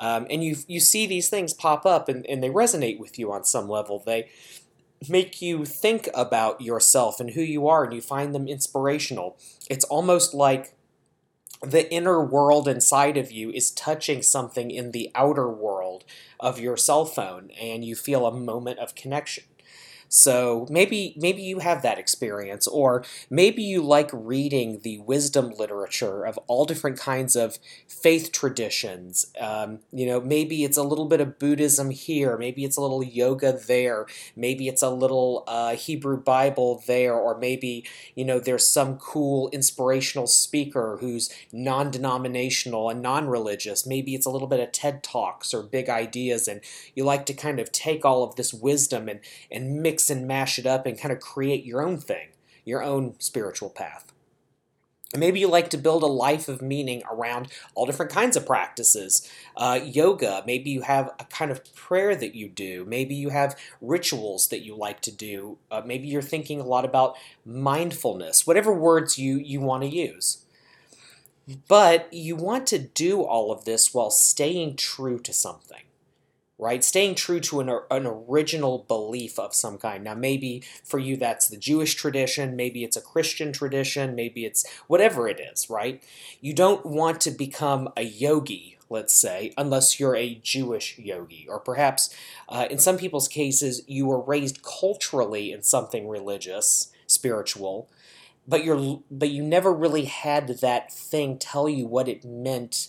Um, 0.00 0.26
and 0.30 0.42
you 0.42 0.56
you 0.66 0.80
see 0.80 1.06
these 1.06 1.28
things 1.28 1.52
pop 1.52 1.84
up 1.84 2.08
and, 2.08 2.24
and 2.26 2.42
they 2.42 2.48
resonate 2.48 2.98
with 2.98 3.18
you 3.18 3.30
on 3.30 3.44
some 3.44 3.68
level. 3.68 4.02
They 4.04 4.30
make 5.08 5.40
you 5.40 5.64
think 5.64 6.08
about 6.14 6.60
yourself 6.60 7.20
and 7.20 7.30
who 7.30 7.40
you 7.40 7.66
are 7.68 7.84
and 7.84 7.92
you 7.92 8.00
find 8.00 8.34
them 8.34 8.48
inspirational. 8.48 9.38
It's 9.68 9.84
almost 9.84 10.34
like 10.34 10.74
the 11.62 11.92
inner 11.92 12.24
world 12.24 12.68
inside 12.68 13.16
of 13.16 13.30
you 13.30 13.50
is 13.50 13.70
touching 13.70 14.22
something 14.22 14.70
in 14.70 14.92
the 14.92 15.10
outer 15.14 15.48
world 15.48 16.04
of 16.38 16.58
your 16.58 16.76
cell 16.76 17.04
phone 17.04 17.50
and 17.60 17.84
you 17.84 17.94
feel 17.94 18.26
a 18.26 18.32
moment 18.32 18.78
of 18.78 18.94
connection. 18.94 19.44
So 20.12 20.66
maybe 20.68 21.14
maybe 21.16 21.40
you 21.40 21.60
have 21.60 21.82
that 21.82 21.96
experience, 21.96 22.66
or 22.66 23.04
maybe 23.30 23.62
you 23.62 23.80
like 23.80 24.10
reading 24.12 24.80
the 24.80 24.98
wisdom 24.98 25.52
literature 25.56 26.26
of 26.26 26.36
all 26.48 26.64
different 26.64 26.98
kinds 26.98 27.36
of 27.36 27.60
faith 27.86 28.32
traditions. 28.32 29.32
Um, 29.40 29.78
you 29.92 30.06
know, 30.06 30.20
maybe 30.20 30.64
it's 30.64 30.76
a 30.76 30.82
little 30.82 31.04
bit 31.06 31.20
of 31.20 31.38
Buddhism 31.38 31.90
here, 31.90 32.36
maybe 32.36 32.64
it's 32.64 32.76
a 32.76 32.80
little 32.80 33.04
yoga 33.04 33.52
there, 33.52 34.06
maybe 34.34 34.66
it's 34.66 34.82
a 34.82 34.90
little 34.90 35.44
uh, 35.46 35.76
Hebrew 35.76 36.20
Bible 36.20 36.82
there, 36.88 37.14
or 37.14 37.38
maybe 37.38 37.84
you 38.16 38.24
know 38.24 38.40
there's 38.40 38.66
some 38.66 38.96
cool 38.98 39.48
inspirational 39.50 40.26
speaker 40.26 40.98
who's 41.00 41.30
non-denominational 41.52 42.90
and 42.90 43.00
non-religious. 43.00 43.86
Maybe 43.86 44.16
it's 44.16 44.26
a 44.26 44.30
little 44.30 44.48
bit 44.48 44.58
of 44.58 44.72
TED 44.72 45.04
talks 45.04 45.54
or 45.54 45.62
big 45.62 45.88
ideas, 45.88 46.48
and 46.48 46.62
you 46.96 47.04
like 47.04 47.26
to 47.26 47.32
kind 47.32 47.60
of 47.60 47.70
take 47.70 48.04
all 48.04 48.24
of 48.24 48.34
this 48.34 48.52
wisdom 48.52 49.08
and 49.08 49.20
and 49.52 49.80
mix 49.80 49.99
and 50.08 50.26
mash 50.26 50.58
it 50.58 50.66
up 50.66 50.86
and 50.86 50.98
kind 50.98 51.12
of 51.12 51.20
create 51.20 51.64
your 51.64 51.82
own 51.82 51.98
thing, 51.98 52.28
your 52.64 52.82
own 52.82 53.16
spiritual 53.18 53.68
path. 53.68 54.10
Maybe 55.16 55.40
you 55.40 55.48
like 55.48 55.70
to 55.70 55.76
build 55.76 56.04
a 56.04 56.06
life 56.06 56.48
of 56.48 56.62
meaning 56.62 57.02
around 57.10 57.48
all 57.74 57.84
different 57.84 58.12
kinds 58.12 58.36
of 58.36 58.46
practices. 58.46 59.28
Uh, 59.56 59.80
yoga, 59.82 60.44
maybe 60.46 60.70
you 60.70 60.82
have 60.82 61.10
a 61.18 61.24
kind 61.24 61.50
of 61.50 61.74
prayer 61.74 62.14
that 62.14 62.36
you 62.36 62.48
do. 62.48 62.84
Maybe 62.84 63.16
you 63.16 63.30
have 63.30 63.58
rituals 63.80 64.48
that 64.48 64.60
you 64.60 64.76
like 64.76 65.00
to 65.00 65.10
do. 65.10 65.58
Uh, 65.68 65.82
maybe 65.84 66.06
you're 66.06 66.22
thinking 66.22 66.60
a 66.60 66.64
lot 66.64 66.84
about 66.84 67.16
mindfulness, 67.44 68.46
whatever 68.46 68.72
words 68.72 69.18
you, 69.18 69.36
you 69.38 69.60
want 69.60 69.82
to 69.82 69.88
use. 69.88 70.44
But 71.66 72.12
you 72.12 72.36
want 72.36 72.68
to 72.68 72.78
do 72.78 73.22
all 73.22 73.50
of 73.50 73.64
this 73.64 73.92
while 73.92 74.10
staying 74.10 74.76
true 74.76 75.18
to 75.18 75.32
something 75.32 75.82
right? 76.60 76.84
Staying 76.84 77.14
true 77.14 77.40
to 77.40 77.60
an, 77.60 77.70
an 77.90 78.06
original 78.06 78.84
belief 78.86 79.38
of 79.38 79.54
some 79.54 79.78
kind. 79.78 80.04
Now, 80.04 80.14
maybe 80.14 80.62
for 80.84 80.98
you 80.98 81.16
that's 81.16 81.48
the 81.48 81.56
Jewish 81.56 81.94
tradition, 81.94 82.54
maybe 82.54 82.84
it's 82.84 82.98
a 82.98 83.00
Christian 83.00 83.52
tradition, 83.52 84.14
maybe 84.14 84.44
it's 84.44 84.66
whatever 84.86 85.26
it 85.26 85.40
is, 85.40 85.70
right? 85.70 86.02
You 86.40 86.52
don't 86.52 86.84
want 86.84 87.22
to 87.22 87.30
become 87.30 87.88
a 87.96 88.02
yogi, 88.02 88.76
let's 88.90 89.14
say, 89.14 89.54
unless 89.56 89.98
you're 89.98 90.14
a 90.14 90.34
Jewish 90.34 90.98
yogi. 90.98 91.46
Or 91.48 91.58
perhaps 91.58 92.14
uh, 92.48 92.66
in 92.70 92.78
some 92.78 92.98
people's 92.98 93.28
cases, 93.28 93.82
you 93.86 94.06
were 94.06 94.20
raised 94.20 94.62
culturally 94.62 95.52
in 95.52 95.62
something 95.62 96.08
religious, 96.08 96.92
spiritual. 97.06 97.88
But 98.46 98.64
you're, 98.64 99.00
but 99.10 99.30
you 99.30 99.42
never 99.42 99.72
really 99.72 100.04
had 100.04 100.48
that 100.60 100.92
thing 100.92 101.38
tell 101.38 101.68
you 101.68 101.86
what 101.86 102.08
it 102.08 102.24
meant 102.24 102.88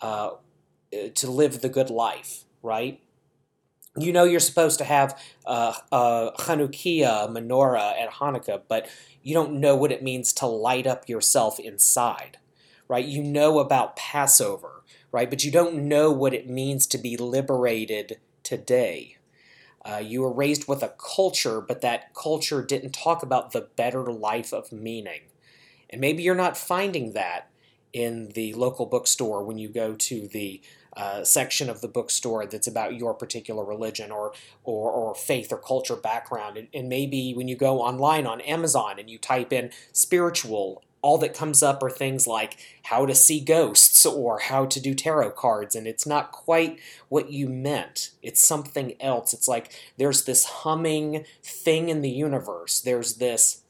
uh, 0.00 0.30
to 1.14 1.30
live 1.30 1.60
the 1.60 1.68
good 1.68 1.90
life 1.90 2.45
right? 2.66 3.00
You 3.96 4.12
know 4.12 4.24
you're 4.24 4.40
supposed 4.40 4.78
to 4.78 4.84
have 4.84 5.18
uh, 5.46 5.72
a 5.90 6.32
Chanukiah 6.38 7.30
menorah 7.30 7.98
at 7.98 8.10
Hanukkah, 8.14 8.62
but 8.68 8.90
you 9.22 9.32
don't 9.32 9.60
know 9.60 9.74
what 9.74 9.92
it 9.92 10.02
means 10.02 10.34
to 10.34 10.46
light 10.46 10.86
up 10.86 11.08
yourself 11.08 11.58
inside, 11.58 12.36
right? 12.88 13.06
You 13.06 13.22
know 13.22 13.58
about 13.58 13.96
Passover, 13.96 14.82
right? 15.12 15.30
But 15.30 15.44
you 15.44 15.50
don't 15.50 15.88
know 15.88 16.12
what 16.12 16.34
it 16.34 16.50
means 16.50 16.86
to 16.88 16.98
be 16.98 17.16
liberated 17.16 18.18
today. 18.42 19.16
Uh, 19.82 19.98
you 19.98 20.20
were 20.20 20.32
raised 20.32 20.68
with 20.68 20.82
a 20.82 20.92
culture, 20.98 21.60
but 21.60 21.80
that 21.80 22.12
culture 22.12 22.62
didn't 22.62 22.92
talk 22.92 23.22
about 23.22 23.52
the 23.52 23.68
better 23.76 24.02
life 24.12 24.52
of 24.52 24.72
meaning. 24.72 25.22
And 25.88 26.00
maybe 26.00 26.22
you're 26.22 26.34
not 26.34 26.56
finding 26.56 27.12
that 27.12 27.48
in 27.92 28.30
the 28.34 28.52
local 28.54 28.84
bookstore 28.84 29.42
when 29.44 29.58
you 29.58 29.68
go 29.68 29.94
to 29.94 30.28
the 30.28 30.60
uh, 30.96 31.22
section 31.24 31.68
of 31.68 31.80
the 31.80 31.88
bookstore 31.88 32.46
that's 32.46 32.66
about 32.66 32.96
your 32.96 33.14
particular 33.14 33.64
religion 33.64 34.10
or, 34.10 34.32
or, 34.64 34.90
or 34.90 35.14
faith 35.14 35.52
or 35.52 35.58
culture 35.58 35.96
background. 35.96 36.56
And, 36.56 36.68
and 36.72 36.88
maybe 36.88 37.34
when 37.34 37.48
you 37.48 37.56
go 37.56 37.80
online 37.80 38.26
on 38.26 38.40
Amazon 38.40 38.98
and 38.98 39.10
you 39.10 39.18
type 39.18 39.52
in 39.52 39.70
spiritual, 39.92 40.82
all 41.02 41.18
that 41.18 41.34
comes 41.34 41.62
up 41.62 41.82
are 41.84 41.90
things 41.90 42.26
like 42.26 42.56
how 42.84 43.06
to 43.06 43.14
see 43.14 43.38
ghosts 43.38 44.04
or 44.04 44.40
how 44.40 44.66
to 44.66 44.80
do 44.80 44.92
tarot 44.92 45.30
cards, 45.32 45.76
and 45.76 45.86
it's 45.86 46.06
not 46.06 46.32
quite 46.32 46.80
what 47.08 47.30
you 47.30 47.48
meant. 47.48 48.10
It's 48.22 48.44
something 48.44 49.00
else. 49.00 49.32
It's 49.32 49.46
like 49.46 49.72
there's 49.98 50.24
this 50.24 50.44
humming 50.44 51.24
thing 51.44 51.90
in 51.90 52.00
the 52.00 52.10
universe, 52.10 52.80
there's 52.80 53.14
this 53.18 53.62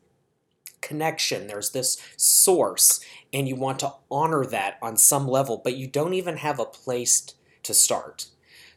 connection, 0.80 1.46
there's 1.46 1.70
this 1.70 2.00
source, 2.16 3.00
and 3.32 3.48
you 3.48 3.56
want 3.56 3.78
to 3.80 3.92
honor 4.10 4.44
that 4.46 4.78
on 4.80 4.96
some 4.96 5.26
level, 5.26 5.60
but 5.62 5.76
you 5.76 5.86
don't 5.86 6.14
even 6.14 6.38
have 6.38 6.58
a 6.58 6.64
place 6.64 7.34
to 7.62 7.74
start. 7.74 8.26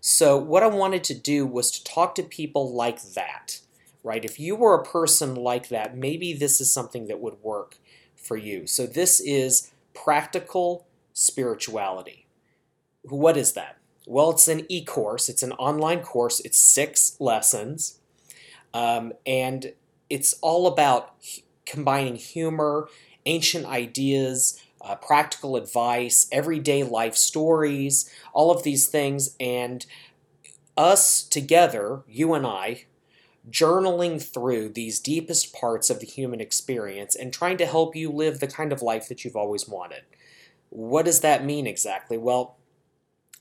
So, 0.02 0.38
what 0.38 0.64
I 0.64 0.68
wanted 0.68 1.04
to 1.06 1.14
do 1.14 1.46
was 1.46 1.72
to 1.72 1.84
talk 1.84 2.16
to 2.16 2.24
people 2.24 2.74
like 2.74 3.02
that, 3.14 3.60
right? 4.04 4.24
If 4.24 4.40
you 4.40 4.56
were 4.56 4.76
a 4.76 4.84
person 4.84 5.36
like 5.36 5.70
that, 5.70 5.98
maybe 5.98 6.34
this 6.34 6.62
is 6.62 6.72
something 6.72 7.08
that 7.08 7.20
would 7.20 7.44
work 7.44 7.78
for 8.16 8.38
you. 8.38 8.66
So, 8.66 8.86
this 8.86 9.20
is 9.20 9.72
practical 9.94 10.88
spirituality. 11.14 12.28
What 13.04 13.36
is 13.36 13.54
that? 13.54 13.78
Well, 14.08 14.32
it's 14.32 14.48
an 14.48 14.66
e 14.70 14.84
course, 14.84 15.30
it's 15.30 15.44
an 15.44 15.52
online 15.54 16.02
course, 16.02 16.40
it's 16.40 16.58
six 16.58 17.16
lessons, 17.20 18.00
um, 18.74 19.14
and 19.26 19.74
it's 20.10 20.34
all 20.42 20.66
about 20.66 21.14
combining 21.70 22.16
humor, 22.16 22.90
ancient 23.26 23.66
ideas, 23.66 24.62
uh, 24.82 24.96
practical 24.96 25.56
advice, 25.56 26.28
everyday 26.32 26.84
life 26.84 27.16
stories, 27.16 28.10
all 28.34 28.52
of 28.52 28.64
these 28.64 28.88
things, 28.88 29.36
and 29.40 29.86
us 30.76 31.24
together, 31.24 32.02
you 32.08 32.34
and 32.34 32.46
I, 32.46 32.86
journaling 33.50 34.22
through 34.22 34.70
these 34.70 35.00
deepest 35.00 35.54
parts 35.54 35.90
of 35.90 36.00
the 36.00 36.06
human 36.06 36.40
experience 36.40 37.16
and 37.16 37.34
trying 37.34 37.58
to 37.58 37.66
help 37.66 37.96
you 37.96 38.12
live 38.12 38.40
the 38.40 38.48
kind 38.48 38.72
of 38.72 38.82
life 38.82 39.08
that 39.10 39.24
you've 39.24 39.36
always 39.36 39.68
wanted. 39.68 40.04
What 40.70 41.06
does 41.06 41.22
that 41.22 41.44
mean 41.44 41.68
exactly? 41.68 42.18
Well, 42.18 42.56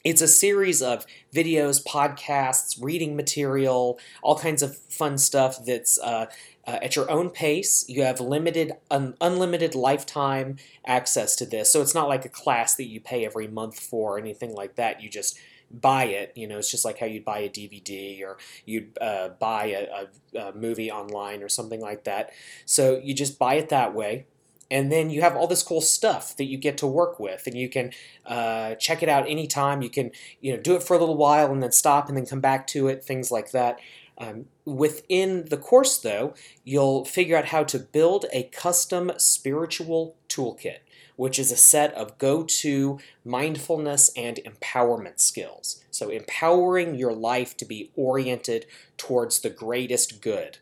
it's 0.04 0.22
a 0.22 0.28
series 0.28 0.80
of 0.80 1.06
videos, 1.34 1.84
podcasts, 1.84 2.78
reading 2.80 3.16
material, 3.16 3.98
all 4.22 4.38
kinds 4.38 4.62
of 4.62 4.76
fun 4.76 5.18
stuff 5.18 5.64
that's 5.64 5.98
uh, 5.98 6.26
uh, 6.66 6.78
at 6.82 6.96
your 6.96 7.10
own 7.10 7.30
pace. 7.30 7.84
You 7.88 8.02
have 8.02 8.20
limited, 8.20 8.72
un- 8.90 9.16
unlimited 9.20 9.74
lifetime 9.74 10.56
access 10.86 11.34
to 11.36 11.46
this. 11.46 11.72
So 11.72 11.82
it's 11.82 11.94
not 11.94 12.08
like 12.08 12.24
a 12.24 12.28
class 12.28 12.76
that 12.76 12.84
you 12.86 13.00
pay 13.00 13.24
every 13.24 13.48
month 13.48 13.78
for 13.80 14.16
or 14.16 14.18
anything 14.18 14.54
like 14.54 14.76
that. 14.76 15.02
You 15.02 15.10
just 15.10 15.38
buy 15.70 16.04
it. 16.04 16.32
You 16.36 16.46
know, 16.46 16.58
it's 16.58 16.70
just 16.70 16.84
like 16.84 16.98
how 16.98 17.06
you'd 17.06 17.24
buy 17.24 17.40
a 17.40 17.48
DVD 17.48 18.22
or 18.22 18.38
you'd 18.64 18.96
uh, 19.00 19.30
buy 19.40 19.66
a, 19.66 20.38
a, 20.38 20.48
a 20.48 20.54
movie 20.54 20.90
online 20.90 21.42
or 21.42 21.48
something 21.48 21.80
like 21.80 22.04
that. 22.04 22.30
So 22.66 23.00
you 23.02 23.14
just 23.14 23.38
buy 23.38 23.54
it 23.54 23.68
that 23.70 23.94
way 23.94 24.26
and 24.70 24.92
then 24.92 25.10
you 25.10 25.22
have 25.22 25.36
all 25.36 25.46
this 25.46 25.62
cool 25.62 25.80
stuff 25.80 26.36
that 26.36 26.44
you 26.44 26.58
get 26.58 26.78
to 26.78 26.86
work 26.86 27.18
with 27.18 27.46
and 27.46 27.56
you 27.56 27.68
can 27.68 27.92
uh, 28.26 28.74
check 28.74 29.02
it 29.02 29.08
out 29.08 29.28
anytime 29.28 29.82
you 29.82 29.90
can 29.90 30.10
you 30.40 30.54
know 30.54 30.60
do 30.60 30.74
it 30.74 30.82
for 30.82 30.94
a 30.94 30.98
little 30.98 31.16
while 31.16 31.50
and 31.52 31.62
then 31.62 31.72
stop 31.72 32.08
and 32.08 32.16
then 32.16 32.26
come 32.26 32.40
back 32.40 32.66
to 32.66 32.88
it 32.88 33.04
things 33.04 33.30
like 33.30 33.50
that 33.50 33.78
um, 34.18 34.46
within 34.64 35.46
the 35.46 35.56
course 35.56 35.98
though 35.98 36.34
you'll 36.64 37.04
figure 37.04 37.36
out 37.36 37.46
how 37.46 37.64
to 37.64 37.78
build 37.78 38.26
a 38.32 38.44
custom 38.44 39.12
spiritual 39.16 40.16
toolkit 40.28 40.78
which 41.18 41.36
is 41.36 41.50
a 41.50 41.56
set 41.56 41.92
of 41.94 42.16
go 42.16 42.44
to 42.44 43.00
mindfulness 43.24 44.08
and 44.16 44.38
empowerment 44.46 45.18
skills. 45.18 45.84
So, 45.90 46.10
empowering 46.10 46.94
your 46.94 47.12
life 47.12 47.56
to 47.56 47.64
be 47.64 47.90
oriented 47.96 48.66
towards 48.96 49.40
the 49.40 49.50
greatest 49.50 50.22
good. 50.22 50.58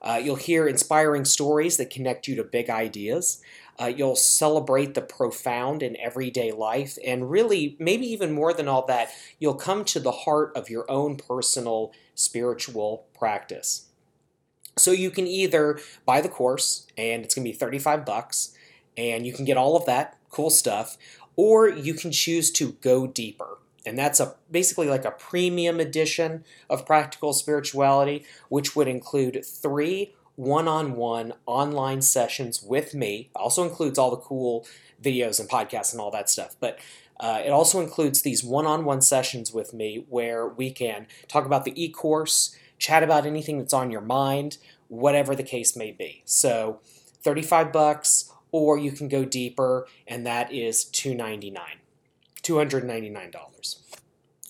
Uh, 0.00 0.20
you'll 0.22 0.36
hear 0.36 0.66
inspiring 0.66 1.24
stories 1.24 1.76
that 1.76 1.90
connect 1.90 2.28
you 2.28 2.36
to 2.36 2.44
big 2.44 2.70
ideas. 2.70 3.42
Uh, 3.80 3.86
you'll 3.86 4.16
celebrate 4.16 4.94
the 4.94 5.00
profound 5.00 5.82
in 5.82 5.96
everyday 6.00 6.50
life. 6.52 6.98
And 7.06 7.30
really, 7.30 7.76
maybe 7.78 8.06
even 8.06 8.32
more 8.32 8.52
than 8.52 8.68
all 8.68 8.86
that, 8.86 9.10
you'll 9.38 9.54
come 9.54 9.84
to 9.86 10.00
the 10.00 10.12
heart 10.12 10.52
of 10.56 10.68
your 10.68 10.90
own 10.90 11.16
personal 11.16 11.92
spiritual 12.14 13.06
practice. 13.16 13.86
So 14.76 14.92
you 14.92 15.10
can 15.10 15.26
either 15.26 15.80
buy 16.04 16.20
the 16.20 16.28
course, 16.28 16.86
and 16.96 17.24
it's 17.24 17.34
going 17.34 17.44
to 17.44 17.52
be 17.52 17.56
35 17.56 18.04
bucks, 18.04 18.54
and 18.96 19.26
you 19.26 19.32
can 19.32 19.44
get 19.44 19.56
all 19.56 19.76
of 19.76 19.86
that 19.86 20.16
cool 20.30 20.50
stuff, 20.50 20.96
or 21.36 21.68
you 21.68 21.94
can 21.94 22.12
choose 22.12 22.50
to 22.52 22.72
go 22.80 23.06
deeper 23.06 23.58
and 23.88 23.98
that's 23.98 24.20
a 24.20 24.34
basically 24.50 24.88
like 24.88 25.04
a 25.04 25.10
premium 25.10 25.80
edition 25.80 26.44
of 26.70 26.86
practical 26.86 27.32
spirituality 27.32 28.24
which 28.48 28.76
would 28.76 28.86
include 28.86 29.44
three 29.44 30.12
one-on-one 30.38 31.32
online 31.46 32.00
sessions 32.00 32.62
with 32.62 32.94
me. 32.94 33.28
Also 33.34 33.64
includes 33.64 33.98
all 33.98 34.12
the 34.12 34.16
cool 34.16 34.64
videos 35.02 35.40
and 35.40 35.48
podcasts 35.48 35.90
and 35.90 36.00
all 36.00 36.12
that 36.12 36.30
stuff. 36.30 36.54
But 36.60 36.78
uh, 37.18 37.42
it 37.44 37.50
also 37.50 37.80
includes 37.80 38.22
these 38.22 38.44
one-on-one 38.44 39.00
sessions 39.00 39.52
with 39.52 39.74
me 39.74 40.06
where 40.08 40.46
we 40.46 40.70
can 40.70 41.08
talk 41.26 41.44
about 41.44 41.64
the 41.64 41.84
e-course 41.84 42.54
chat 42.78 43.02
about 43.02 43.26
anything 43.26 43.58
that's 43.58 43.74
on 43.74 43.90
your 43.90 44.00
mind 44.00 44.58
whatever 44.86 45.34
the 45.34 45.42
case 45.42 45.76
may 45.76 45.90
be. 45.90 46.22
So 46.24 46.78
35 47.22 47.72
bucks 47.72 48.32
or 48.52 48.78
you 48.78 48.92
can 48.92 49.08
go 49.08 49.24
deeper 49.24 49.88
and 50.06 50.24
that 50.24 50.52
is 50.52 50.84
299 50.84 51.64
$299. 52.48 53.76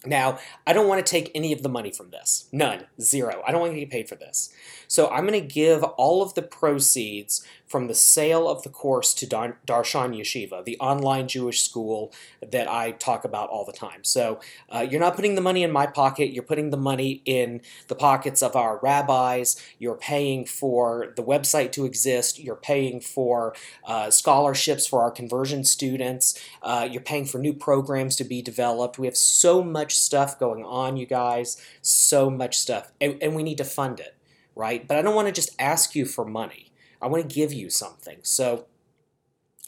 Now, 0.07 0.39
I 0.67 0.73
don't 0.73 0.87
want 0.87 1.05
to 1.05 1.11
take 1.11 1.31
any 1.35 1.53
of 1.53 1.63
the 1.63 1.69
money 1.69 1.91
from 1.91 2.11
this. 2.11 2.49
None. 2.53 2.87
Zero. 3.01 3.43
I 3.47 3.51
don't 3.51 3.61
want 3.61 3.73
to 3.73 3.81
get 3.81 3.91
paid 3.91 4.09
for 4.09 4.15
this. 4.15 4.53
So 4.87 5.09
I'm 5.09 5.27
going 5.27 5.41
to 5.41 5.47
give 5.47 5.83
all 5.83 6.23
of 6.23 6.35
the 6.35 6.43
proceeds 6.43 7.45
from 7.69 7.87
the 7.87 7.95
sale 7.95 8.49
of 8.49 8.63
the 8.63 8.69
course 8.69 9.15
to 9.15 9.27
Dar- 9.27 9.59
Darshan 9.67 10.17
Yeshiva, 10.17 10.65
the 10.65 10.79
online 10.79 11.29
Jewish 11.29 11.63
school 11.63 12.13
that 12.41 12.69
I 12.69 12.93
talk 12.93 13.25
about 13.25 13.51
all 13.51 13.65
the 13.65 13.73
time. 13.73 14.03
So 14.03 14.41
uh, 14.71 14.87
you're 14.89 15.01
not 15.01 15.15
putting 15.15 15.35
the 15.35 15.41
money 15.41 15.63
in 15.63 15.71
my 15.71 15.87
pocket, 15.87 16.33
you're 16.33 16.43
putting 16.43 16.71
the 16.71 16.77
money 16.77 17.23
in 17.25 17.61
the 17.89 17.95
pockets 17.95 18.43
of 18.43 18.57
our 18.57 18.79
rabbis, 18.83 19.57
you're 19.79 19.97
paying 19.97 20.47
for 20.47 21.13
the 21.17 21.23
website 21.23 21.73
to 21.73 21.85
exist, 21.85 22.39
you're 22.39 22.57
paying 22.57 23.01
for 23.01 23.55
uh, 23.87 24.11
scholarships 24.11 24.87
for 24.87 25.03
our 25.03 25.11
conversion 25.11 25.65
students, 25.65 26.43
uh, 26.63 26.89
you're 26.91 27.03
paying 27.03 27.27
for 27.27 27.39
new 27.39 27.53
programs 27.53 28.17
to 28.17 28.25
be 28.25 28.43
developed. 28.43 28.99
We 28.99 29.07
have 29.07 29.17
so 29.17 29.63
much 29.63 29.99
stuff 29.99 30.39
going 30.39 30.65
on, 30.65 30.97
you 30.97 31.07
guys, 31.07 31.61
so 31.83 32.31
much 32.31 32.59
stuff, 32.59 32.93
and, 33.01 33.23
and 33.23 33.37
we 33.37 33.43
need 33.43 33.59
to 33.59 33.65
fund 33.65 34.01
it 34.01 34.15
right? 34.59 34.89
But 34.89 34.99
I 34.99 35.03
don't 35.03 35.15
want 35.15 35.29
to 35.29 35.33
just 35.33 35.55
ask 35.61 35.95
you 35.95 36.05
for 36.05 36.25
money. 36.25 36.68
I 37.01 37.07
want 37.07 37.29
to 37.29 37.35
give 37.35 37.53
you 37.53 37.71
something. 37.71 38.19
So 38.23 38.67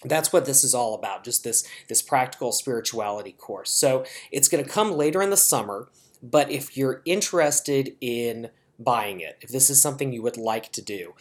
that's 0.04 0.32
what 0.32 0.46
this 0.46 0.64
is 0.64 0.74
all 0.74 0.94
about, 0.94 1.24
just 1.24 1.44
this 1.44 1.66
this 1.88 2.02
practical 2.02 2.52
spirituality 2.52 3.32
course. 3.32 3.70
So 3.70 4.04
it's 4.30 4.48
going 4.48 4.64
to 4.64 4.70
come 4.70 4.92
later 4.92 5.20
in 5.22 5.30
the 5.30 5.36
summer, 5.36 5.88
but 6.22 6.50
if 6.50 6.76
you're 6.76 7.02
interested 7.04 7.96
in 8.00 8.50
buying 8.78 9.20
it, 9.20 9.38
if 9.42 9.50
this 9.50 9.68
is 9.68 9.80
something 9.82 10.12
you 10.12 10.22
would 10.22 10.38
like 10.38 10.72
to 10.72 10.82
do, 10.82 11.14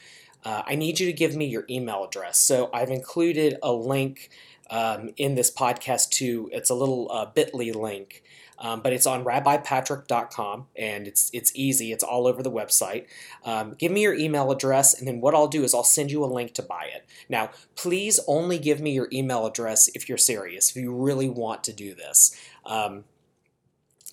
uh, 0.45 0.61
I 0.65 0.75
need 0.75 0.99
you 0.99 1.05
to 1.07 1.13
give 1.13 1.35
me 1.35 1.45
your 1.45 1.65
email 1.69 2.05
address. 2.05 2.37
So 2.37 2.69
I've 2.73 2.89
included 2.89 3.57
a 3.61 3.73
link 3.73 4.29
um, 4.69 5.09
in 5.17 5.35
this 5.35 5.51
podcast 5.51 6.09
too. 6.11 6.49
It's 6.53 6.69
a 6.69 6.75
little 6.75 7.11
uh, 7.11 7.25
bit.ly 7.25 7.71
link 7.71 8.23
um, 8.59 8.81
but 8.81 8.93
it's 8.93 9.07
on 9.07 9.23
rabbipatrick.com 9.23 10.67
and 10.75 11.07
it's 11.07 11.29
it's 11.33 11.51
easy. 11.55 11.91
It's 11.91 12.03
all 12.03 12.27
over 12.27 12.43
the 12.43 12.51
website. 12.51 13.05
Um, 13.45 13.75
give 13.77 13.91
me 13.91 14.01
your 14.01 14.13
email 14.13 14.51
address, 14.51 14.97
and 14.97 15.07
then 15.07 15.21
what 15.21 15.33
I'll 15.33 15.47
do 15.47 15.63
is 15.63 15.73
I'll 15.73 15.83
send 15.83 16.11
you 16.11 16.23
a 16.23 16.27
link 16.27 16.53
to 16.55 16.63
buy 16.63 16.89
it. 16.93 17.05
Now, 17.29 17.51
please 17.75 18.19
only 18.27 18.59
give 18.59 18.81
me 18.81 18.91
your 18.91 19.07
email 19.11 19.45
address 19.45 19.87
if 19.95 20.09
you're 20.09 20.17
serious, 20.17 20.71
if 20.71 20.75
you 20.75 20.93
really 20.93 21.29
want 21.29 21.63
to 21.65 21.73
do 21.73 21.95
this. 21.95 22.35
Um, 22.65 23.05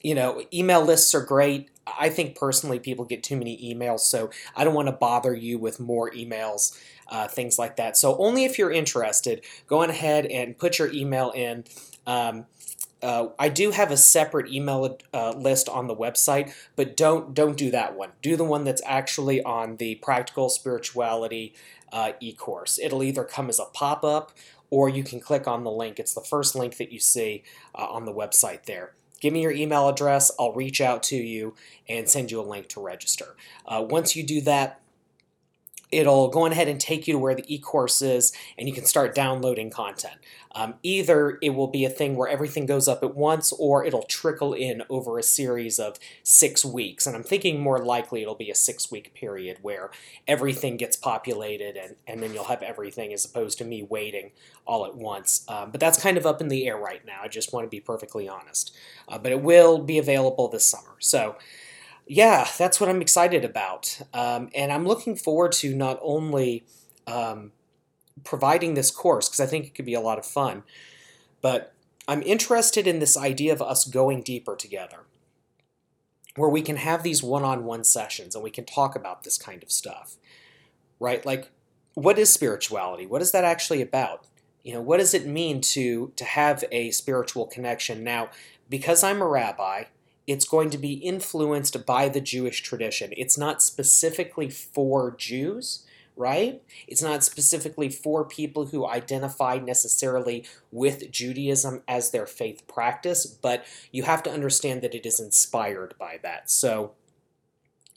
you 0.03 0.15
know, 0.15 0.43
email 0.53 0.85
lists 0.85 1.15
are 1.15 1.25
great. 1.25 1.69
I 1.99 2.09
think 2.09 2.37
personally 2.37 2.79
people 2.79 3.05
get 3.05 3.23
too 3.23 3.37
many 3.37 3.57
emails, 3.59 4.01
so 4.01 4.31
I 4.55 4.65
don't 4.65 4.75
want 4.75 4.89
to 4.89 4.93
bother 4.93 5.35
you 5.35 5.59
with 5.59 5.81
more 5.81 6.11
emails, 6.11 6.79
uh, 7.09 7.29
things 7.29 7.59
like 7.59 7.77
that. 7.77 7.97
So 7.97 8.17
only 8.19 8.45
if 8.45 8.59
you're 8.59 8.73
interested, 8.73 9.45
go 9.67 9.83
on 9.83 9.91
ahead 9.91 10.27
and 10.27 10.59
put 10.59 10.79
your 10.79 10.93
email 10.93 11.31
in. 11.31 11.65
Um, 12.07 12.47
uh, 13.07 13.29
I 13.39 13.49
do 13.51 13.71
have 13.71 13.93
a 13.93 13.97
separate 13.97 14.53
email 14.53 14.99
uh, 15.15 15.31
list 15.31 15.69
on 15.69 15.87
the 15.87 15.95
website, 15.95 16.53
but 16.75 16.97
don't 16.97 17.35
don't 17.35 17.57
do 17.57 17.71
that 17.71 17.95
one. 17.95 18.11
Do 18.21 18.35
the 18.35 18.43
one 18.43 18.65
that's 18.65 18.83
actually 18.85 19.41
on 19.45 19.77
the 19.77 19.95
Practical 19.97 20.49
Spirituality 20.49 21.55
uh, 21.93 22.13
e-course. 22.19 22.81
It'll 22.81 23.05
either 23.05 23.23
come 23.23 23.49
as 23.49 23.61
a 23.61 23.67
pop-up 23.67 24.33
or 24.71 24.89
you 24.89 25.05
can 25.05 25.21
click 25.21 25.47
on 25.47 25.63
the 25.63 25.71
link. 25.71 26.01
It's 26.01 26.15
the 26.15 26.21
first 26.21 26.57
link 26.57 26.79
that 26.79 26.91
you 26.91 26.99
see 26.99 27.45
uh, 27.77 27.87
on 27.87 28.07
the 28.07 28.13
website 28.13 28.65
there. 28.65 28.95
Give 29.21 29.33
me 29.33 29.41
your 29.41 29.53
email 29.53 29.89
address. 29.89 30.33
I'll 30.37 30.53
reach 30.53 30.81
out 30.81 31.05
to 31.05 31.17
you 31.17 31.55
and 31.89 32.09
send 32.09 32.33
you 32.33 32.41
a 32.41 32.43
link 32.43 32.67
to 32.71 32.81
register. 32.81 33.37
Uh, 33.67 33.87
once 33.89 34.17
you 34.17 34.25
do 34.25 34.41
that, 34.41 34.81
it'll 35.93 36.29
go 36.29 36.47
ahead 36.47 36.69
and 36.69 36.81
take 36.81 37.07
you 37.07 37.15
to 37.15 37.19
where 37.19 37.35
the 37.35 37.55
e-course 37.55 38.03
is 38.03 38.33
and 38.59 38.69
you 38.69 38.75
can 38.75 38.85
start 38.85 39.15
downloading 39.15 39.71
content. 39.71 40.17
Um, 40.53 40.75
either 40.83 41.39
it 41.43 41.51
will 41.51 41.67
be 41.67 41.85
a 41.85 41.91
thing 41.91 42.17
where 42.17 42.29
everything 42.29 42.65
goes 42.65 42.89
up 42.89 43.03
at 43.03 43.15
once 43.15 43.53
or 43.53 43.85
it'll 43.85 44.05
trickle 44.05 44.55
in 44.55 44.83
over 44.89 45.19
a 45.19 45.23
series 45.23 45.79
of 45.79 45.99
six 46.23 46.65
weeks. 46.65 47.07
And 47.07 47.15
I'm 47.15 47.23
thinking 47.23 47.61
more 47.61 47.79
likely 47.79 48.23
it'll 48.23 48.35
be 48.35 48.51
a 48.51 48.55
six 48.55 48.91
week 48.91 49.15
period 49.15 49.59
where 49.61 49.91
everything 50.27 50.77
gets 50.79 50.97
populated 50.97 51.77
and, 51.77 51.97
and 52.07 52.23
then 52.23 52.33
you'll 52.33 52.45
have 52.45 52.63
everything 52.63 53.13
as 53.13 53.25
opposed 53.25 53.59
to 53.59 53.65
me 53.65 53.83
waiting 53.83 54.33
all 54.67 54.87
at 54.87 54.97
once. 54.97 55.45
Um, 55.47 55.71
but 55.71 55.79
that's 55.79 56.01
kind 56.01 56.17
of 56.17 56.25
up 56.25 56.41
in 56.41 56.49
the 56.49 56.67
air 56.67 56.79
right 56.79 57.05
now. 57.05 57.21
I 57.23 57.29
just 57.29 57.53
want 57.53 57.65
to 57.65 57.71
be 57.71 57.81
perfectly 57.81 58.27
honest. 58.27 58.75
Uh, 59.09 59.19
but 59.19 59.33
it 59.33 59.43
will 59.43 59.79
be 59.79 59.99
available 59.99 60.49
this 60.49 60.65
summer. 60.65 60.97
So 61.01 61.37
yeah, 62.07 62.49
that's 62.57 62.81
what 62.81 62.89
I'm 62.89 63.03
excited 63.03 63.45
about. 63.45 64.01
Um, 64.15 64.49
and 64.55 64.73
I'm 64.73 64.87
looking 64.87 65.17
forward 65.17 65.53
to 65.53 65.75
not 65.75 65.99
only 66.03 66.65
um, 67.07 67.53
providing 68.25 68.75
this 68.75 68.91
course, 68.91 69.29
because 69.29 69.41
I 69.41 69.47
think 69.47 69.67
it 69.67 69.75
could 69.75 69.85
be 69.85 69.95
a 69.95 70.01
lot 70.01 70.19
of 70.19 70.27
fun, 70.27 70.63
but 71.41 71.73
I'm 72.09 72.23
interested 72.23 72.87
in 72.87 73.01
this 73.01 73.17
idea 73.17 73.53
of 73.53 73.61
us 73.61 73.85
going 73.85 74.23
deeper 74.23 74.55
together, 74.55 75.01
where 76.37 76.49
we 76.49 76.63
can 76.63 76.77
have 76.77 77.03
these 77.03 77.23
one 77.23 77.43
on 77.43 77.65
one 77.65 77.83
sessions 77.83 78.35
and 78.35 78.45
we 78.45 78.51
can 78.51 78.65
talk 78.65 78.95
about 78.95 79.25
this 79.25 79.37
kind 79.37 79.63
of 79.63 79.73
stuff, 79.73 80.17
right? 81.01 81.27
Like, 81.27 81.51
what 81.95 82.19
is 82.19 82.33
spirituality? 82.33 83.07
What 83.07 83.23
is 83.23 83.33
that 83.33 83.45
actually 83.45 83.83
about? 83.83 84.27
You 84.63 84.75
know, 84.75 84.81
what 84.81 84.99
does 84.99 85.15
it 85.15 85.27
mean 85.27 85.61
to 85.63 86.13
to 86.17 86.25
have 86.25 86.65
a 86.71 86.91
spiritual 86.91 87.47
connection? 87.47 88.05
Now, 88.05 88.31
because 88.69 89.03
I'm 89.03 89.23
a 89.23 89.27
rabbi, 89.27 89.85
it's 90.27 90.45
going 90.45 90.71
to 90.71 90.79
be 90.79 90.95
influenced 90.95 91.87
by 91.87 92.09
the 92.09 92.21
Jewish 92.21 92.63
tradition. 92.63 93.13
It's 93.17 93.39
not 93.39 93.63
specifically 93.63 94.51
for 94.51 95.15
Jews, 95.17 95.85
right? 96.17 96.63
It's 96.89 97.03
not 97.03 97.23
specifically 97.23 97.91
for 97.91 98.25
people 98.25 98.67
who 98.67 98.87
identify 98.87 99.59
necessarily 99.59 100.45
with 100.73 101.11
Judaism 101.11 101.83
as 101.87 102.11
their 102.11 102.27
faith 102.27 102.67
practice, 102.67 103.27
but 103.27 103.65
you 103.93 104.03
have 104.05 104.23
to 104.25 104.31
understand 104.31 104.83
that 104.83 104.95
it 104.95 105.07
is 105.07 105.21
inspired 105.21 105.95
by 105.99 106.19
that. 106.23 106.51
So, 106.51 106.93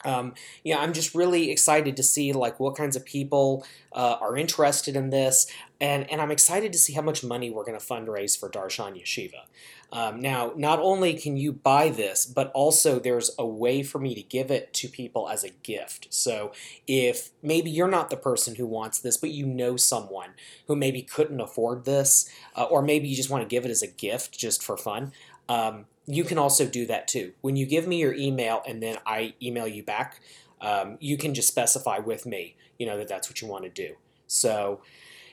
um, 0.04 0.34
yeah, 0.64 0.78
I'm 0.78 0.92
just 0.92 1.14
really 1.14 1.50
excited 1.50 1.96
to 1.96 2.02
see 2.02 2.32
like 2.32 2.58
what 2.58 2.76
kinds 2.76 2.96
of 2.96 3.04
people 3.04 3.66
uh, 3.92 4.16
are 4.20 4.36
interested 4.36 4.96
in 4.96 5.10
this, 5.10 5.46
and 5.80 6.10
and 6.10 6.20
I'm 6.20 6.30
excited 6.30 6.72
to 6.72 6.78
see 6.78 6.94
how 6.94 7.02
much 7.02 7.22
money 7.22 7.50
we're 7.50 7.64
going 7.64 7.78
to 7.78 7.84
fundraise 7.84 8.38
for 8.38 8.48
Darshan 8.48 9.00
Yeshiva. 9.00 9.44
Um, 9.92 10.20
now, 10.20 10.52
not 10.56 10.78
only 10.78 11.14
can 11.14 11.36
you 11.36 11.52
buy 11.52 11.88
this, 11.88 12.24
but 12.24 12.52
also 12.52 12.98
there's 12.98 13.32
a 13.38 13.46
way 13.46 13.82
for 13.82 13.98
me 13.98 14.14
to 14.14 14.22
give 14.22 14.50
it 14.50 14.72
to 14.74 14.88
people 14.88 15.28
as 15.28 15.42
a 15.42 15.50
gift. 15.50 16.06
So 16.10 16.52
if 16.86 17.30
maybe 17.42 17.70
you're 17.70 17.88
not 17.88 18.08
the 18.08 18.16
person 18.16 18.54
who 18.54 18.66
wants 18.66 19.00
this, 19.00 19.16
but 19.16 19.30
you 19.30 19.46
know 19.46 19.76
someone 19.76 20.30
who 20.68 20.76
maybe 20.76 21.02
couldn't 21.02 21.40
afford 21.40 21.84
this, 21.84 22.30
uh, 22.54 22.64
or 22.64 22.82
maybe 22.82 23.08
you 23.08 23.16
just 23.16 23.30
want 23.30 23.42
to 23.42 23.48
give 23.48 23.64
it 23.64 23.70
as 23.70 23.82
a 23.82 23.88
gift 23.88 24.38
just 24.38 24.62
for 24.62 24.76
fun. 24.76 25.12
Um, 25.48 25.86
you 26.14 26.24
can 26.24 26.38
also 26.38 26.66
do 26.66 26.86
that 26.86 27.08
too. 27.08 27.32
When 27.40 27.56
you 27.56 27.66
give 27.66 27.86
me 27.86 27.98
your 27.98 28.14
email 28.14 28.62
and 28.66 28.82
then 28.82 28.98
I 29.06 29.34
email 29.42 29.66
you 29.66 29.82
back, 29.82 30.20
um, 30.60 30.98
you 31.00 31.16
can 31.16 31.34
just 31.34 31.48
specify 31.48 31.98
with 31.98 32.26
me, 32.26 32.56
you 32.78 32.86
know, 32.86 32.98
that 32.98 33.08
that's 33.08 33.28
what 33.28 33.40
you 33.40 33.48
want 33.48 33.64
to 33.64 33.70
do. 33.70 33.94
So, 34.26 34.80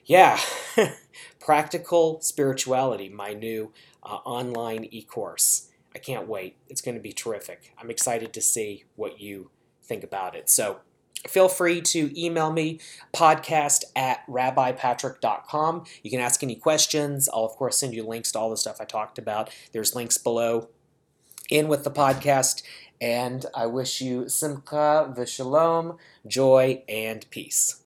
yeah, 0.06 0.40
practical 1.40 2.22
spirituality, 2.22 3.10
my 3.10 3.34
new 3.34 3.72
uh, 4.04 4.20
online 4.26 4.86
e 4.86 5.02
course. 5.04 5.70
I 5.94 6.00
can't 6.00 6.28
wait. 6.28 6.56
It's 6.70 6.82
going 6.82 6.96
to 6.96 7.02
be 7.02 7.12
terrific. 7.12 7.74
I'm 7.78 7.90
excited 7.90 8.32
to 8.34 8.42
see 8.42 8.86
what 8.96 9.20
you 9.20 9.50
think 9.84 10.04
about 10.04 10.36
it. 10.36 10.50
So, 10.50 10.78
feel 11.28 11.50
free 11.50 11.82
to 11.82 12.12
email 12.20 12.52
me 12.52 12.80
podcast 13.14 13.84
at 13.96 14.26
rabbipatrick.com 14.28 15.84
you 16.04 16.12
can 16.12 16.20
ask 16.20 16.44
any 16.44 16.56
questions. 16.56 17.28
I'll 17.34 17.46
of 17.46 17.52
course 17.54 17.78
send 17.78 17.94
you 17.94 18.04
links 18.04 18.32
to 18.34 18.40
all 18.40 18.50
the 18.50 18.58
stuff 18.58 18.78
i 18.80 18.86
talked 18.86 19.18
about. 19.18 19.50
There's 19.72 19.96
links 19.96 20.18
below 20.18 20.70
in 21.50 21.68
with 21.68 21.84
the 21.84 21.92
podcast. 21.92 22.64
And 23.00 23.46
i 23.54 23.66
wish 23.68 24.02
you 24.02 24.28
simcha 24.28 25.14
v'shalom 25.16 25.98
joy 26.26 26.84
and 26.90 27.30
peace 27.30 27.84